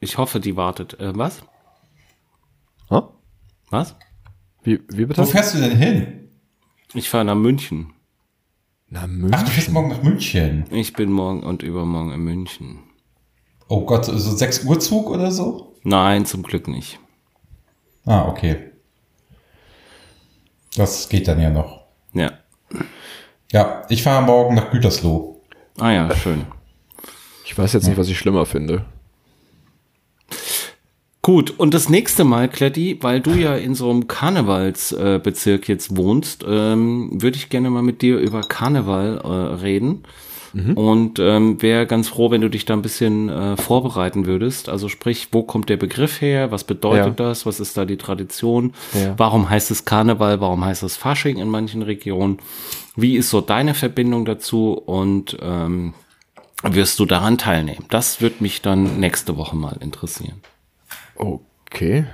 [0.00, 0.98] ich hoffe, die wartet.
[1.00, 1.42] Äh, was?
[2.88, 3.00] Hä?
[3.70, 3.94] Was?
[4.62, 5.20] Wie, wie bitte?
[5.20, 6.28] Wo fährst du denn hin?
[6.94, 7.92] Ich fahre nach München.
[8.90, 9.44] Na, Ach, München.
[9.44, 10.64] du fährst morgen nach München.
[10.70, 12.80] Ich bin morgen und übermorgen in München.
[13.68, 15.76] Oh Gott, so 6 Uhr Zug oder so?
[15.84, 16.98] Nein, zum Glück nicht.
[18.04, 18.72] Ah, okay.
[20.76, 21.82] Das geht dann ja noch.
[22.12, 22.32] Ja.
[23.52, 25.40] Ja, ich fahre morgen nach Gütersloh.
[25.78, 26.46] Ah ja, schön.
[27.44, 28.84] Ich weiß jetzt nicht, was ich schlimmer finde.
[31.22, 35.68] Gut, und das nächste Mal, Kletti, weil du ja in so einem Karnevalsbezirk äh, Bezirk
[35.68, 39.28] jetzt wohnst, ähm, würde ich gerne mal mit dir über Karneval äh,
[39.62, 40.02] reden.
[40.52, 44.68] Und ähm, wäre ganz froh, wenn du dich da ein bisschen äh, vorbereiten würdest.
[44.68, 46.50] Also sprich, wo kommt der Begriff her?
[46.50, 47.28] Was bedeutet Ja.
[47.28, 47.46] das?
[47.46, 48.72] Was ist da die Tradition?
[48.92, 49.14] Ja.
[49.16, 50.40] Warum heißt es Karneval?
[50.40, 52.38] Warum heißt es Fasching in manchen Regionen?
[52.96, 54.72] Wie ist so deine Verbindung dazu?
[54.72, 55.94] Und ähm,
[56.64, 57.84] wirst du daran teilnehmen?
[57.88, 60.40] Das wird mich dann nächste Woche mal interessieren.
[61.20, 62.06] Okay.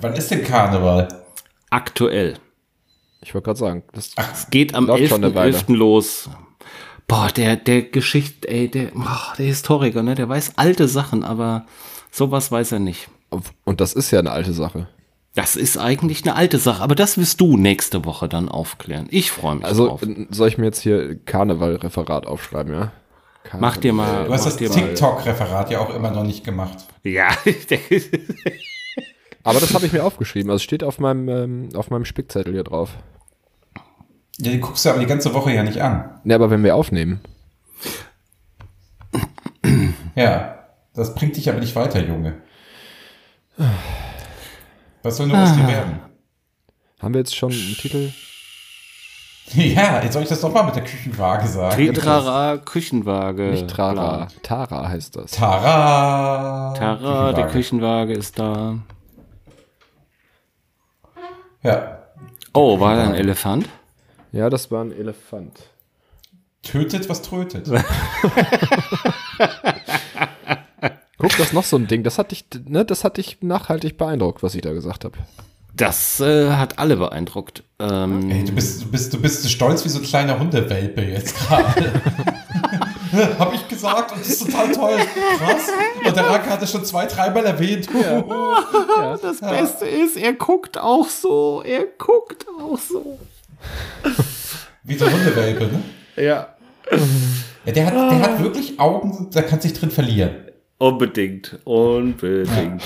[0.00, 1.08] Wann ist denn Karneval?
[1.70, 2.34] Aktuell.
[3.20, 5.56] Ich wollte gerade sagen, das, Es geht am Läuft schon eine Weile.
[5.56, 5.74] 11.11.
[5.74, 6.28] los.
[7.06, 11.66] Boah, der, der Geschichte, ey, der, boah, der Historiker, ne, der weiß alte Sachen, aber
[12.10, 13.08] sowas weiß er nicht.
[13.64, 14.88] und das ist ja eine alte Sache.
[15.34, 19.06] Das ist eigentlich eine alte Sache, aber das wirst du nächste Woche dann aufklären.
[19.10, 20.02] Ich freue mich Also drauf.
[20.30, 22.92] soll ich mir jetzt hier Karneval-Referat aufschreiben, ja?
[23.58, 24.56] Mach dir mal, Du hast das.
[24.56, 26.86] TikTok-Referat ja auch immer noch nicht gemacht.
[27.02, 27.28] Ja,
[29.44, 30.50] Aber das habe ich mir aufgeschrieben.
[30.50, 32.90] Also es steht auf meinem, ähm, auf meinem Spickzettel hier drauf.
[34.38, 36.18] Ja, die guckst du aber die ganze Woche ja nicht an.
[36.24, 37.20] Ne, aber wenn wir aufnehmen.
[40.16, 40.58] Ja,
[40.94, 42.34] das bringt dich aber nicht weiter, Junge.
[45.02, 46.00] Was soll nur aus dir werden?
[47.00, 48.10] Haben wir jetzt schon einen Titel?
[49.54, 51.76] Ja, jetzt soll ich das doch mal mit der Küchenwaage sagen.
[51.76, 53.50] Tritrara Küchenwaage.
[53.50, 54.28] Nicht Trara.
[54.42, 55.32] Tara heißt das.
[55.32, 56.72] Tara.
[56.76, 58.78] Tara, die Küchenwaage ist da.
[61.62, 61.98] Ja.
[62.52, 63.68] Oh, war da ein Elefant?
[64.32, 65.60] Ja, das war ein Elefant.
[66.62, 67.68] Tötet, was trötet.
[71.18, 72.02] Guck, das ist noch so ein Ding.
[72.02, 75.16] Das hat dich, ne, das hat dich nachhaltig beeindruckt, was ich da gesagt habe.
[75.76, 77.64] Das äh, hat alle beeindruckt.
[77.80, 81.36] Ähm, Ey, du bist, du bist, du bist stolz wie so ein kleiner Hundewelpe jetzt
[81.36, 81.92] gerade.
[83.38, 84.96] Hab ich gesagt und das ist total toll.
[85.38, 85.68] Krass.
[86.04, 87.88] Und der Ranke hatte schon zwei, dreimal erwähnt.
[89.22, 91.62] Das Beste ist, er guckt auch so.
[91.64, 93.18] Er guckt auch so.
[94.82, 95.82] Wie so ein Hundewelpe, ne?
[96.16, 96.48] Ja.
[97.64, 100.34] Ja, der hat, der hat wirklich Augen, da kannst du dich drin verlieren.
[100.78, 101.58] Unbedingt.
[101.64, 102.82] Unbedingt.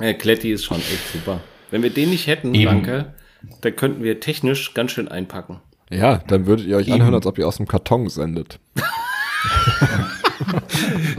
[0.00, 1.40] Ja, Kletti ist schon echt super.
[1.70, 2.64] Wenn wir den nicht hätten, Eben.
[2.66, 3.14] danke,
[3.60, 5.60] dann könnten wir technisch ganz schön einpacken.
[5.90, 6.94] Ja, dann würdet ihr euch Eben.
[6.96, 8.58] anhören, als ob ihr aus dem Karton sendet.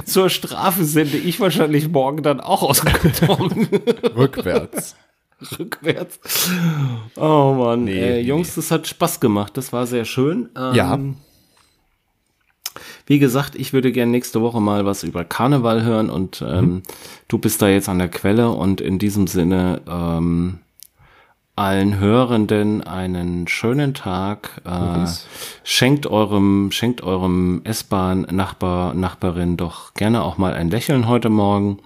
[0.06, 3.68] Zur Strafe sende ich wahrscheinlich morgen dann auch aus dem Karton.
[4.16, 4.96] Rückwärts.
[5.58, 6.20] Rückwärts.
[7.16, 7.86] Oh Mann.
[7.86, 9.56] Nee, äh, nee, Jungs, das hat Spaß gemacht.
[9.58, 10.50] Das war sehr schön.
[10.58, 11.00] Ähm, Ja.
[13.10, 16.84] Wie gesagt, ich würde gerne nächste Woche mal was über Karneval hören und ähm,
[17.28, 20.60] du bist da jetzt an der Quelle und in diesem Sinne ähm,
[21.56, 24.62] allen Hörenden einen schönen Tag.
[24.64, 25.08] Äh,
[25.64, 31.80] schenkt eurem, schenkt eurem S-Bahn-Nachbar, Nachbarin doch gerne auch mal ein Lächeln heute Morgen.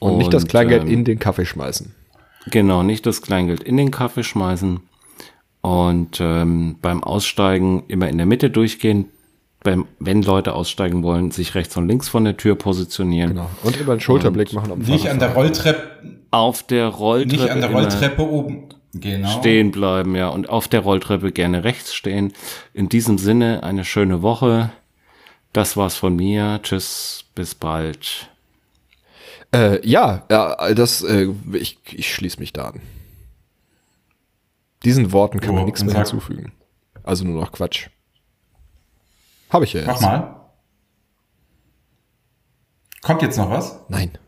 [0.00, 1.94] Und, nicht das Kleingeld ähm, in den Kaffee schmeißen.
[2.46, 4.80] Genau, nicht das Kleingeld in den Kaffee schmeißen
[5.60, 9.10] und ähm, beim Aussteigen immer in der Mitte durchgehen.
[9.62, 13.30] Beim, wenn Leute aussteigen wollen, sich rechts und links von der Tür positionieren.
[13.30, 13.50] Genau.
[13.64, 14.70] Und immer einen Schulterblick machen.
[14.70, 15.34] Am Nicht an der.
[15.34, 18.68] Rolltreppe, Auf der Rolltreppe, nicht an der Rolltreppe oben.
[18.94, 19.28] Genau.
[19.38, 20.28] stehen bleiben, ja.
[20.28, 22.32] Und auf der Rolltreppe gerne rechts stehen.
[22.72, 24.70] In diesem Sinne eine schöne Woche.
[25.52, 26.60] Das war's von mir.
[26.62, 28.28] Tschüss, bis bald.
[29.52, 32.80] Äh, ja, ja, das, äh, ich, ich schließe mich da an.
[34.84, 36.52] Diesen Worten kann Jo, man nichts mehr hinzufügen.
[37.02, 37.88] Also nur noch Quatsch.
[39.50, 39.88] Habe ich ja jetzt.
[39.88, 40.34] Mach mal.
[43.02, 43.80] Kommt jetzt noch was?
[43.88, 44.18] Nein.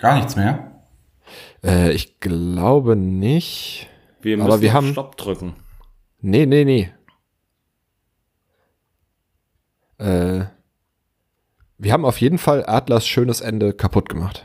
[0.00, 0.82] Gar nichts mehr?
[1.64, 3.88] Äh, ich glaube nicht.
[4.20, 5.54] Wir Aber müssen wir auf haben- Stopp drücken.
[6.20, 6.92] Nee, nee, nee.
[9.98, 10.46] Äh,
[11.78, 14.44] wir haben auf jeden Fall Adlers schönes Ende kaputt gemacht.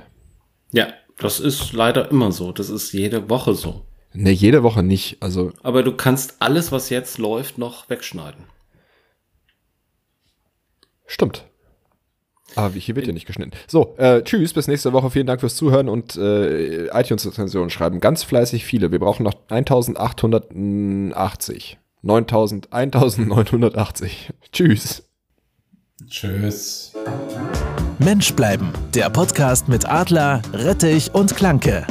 [0.71, 0.87] Ja,
[1.17, 2.51] das ist leider immer so.
[2.51, 3.85] Das ist jede Woche so.
[4.13, 5.21] Nee, jede Woche nicht.
[5.23, 8.45] Also, Aber du kannst alles, was jetzt läuft, noch wegschneiden.
[11.11, 11.45] Stimmt.
[12.55, 13.51] Aber hier wird ja nicht geschnitten.
[13.67, 15.09] So, äh, tschüss, bis nächste Woche.
[15.09, 18.01] Vielen Dank fürs Zuhören und äh, iTunes-Rezensionen schreiben.
[18.01, 18.91] Ganz fleißig viele.
[18.91, 21.77] Wir brauchen noch 1880.
[22.01, 24.33] 9000, 1980.
[24.51, 25.07] Tschüss.
[26.09, 26.93] Tschüss.
[27.99, 31.85] Mensch bleiben, der Podcast mit Adler, Rettich und Klanke.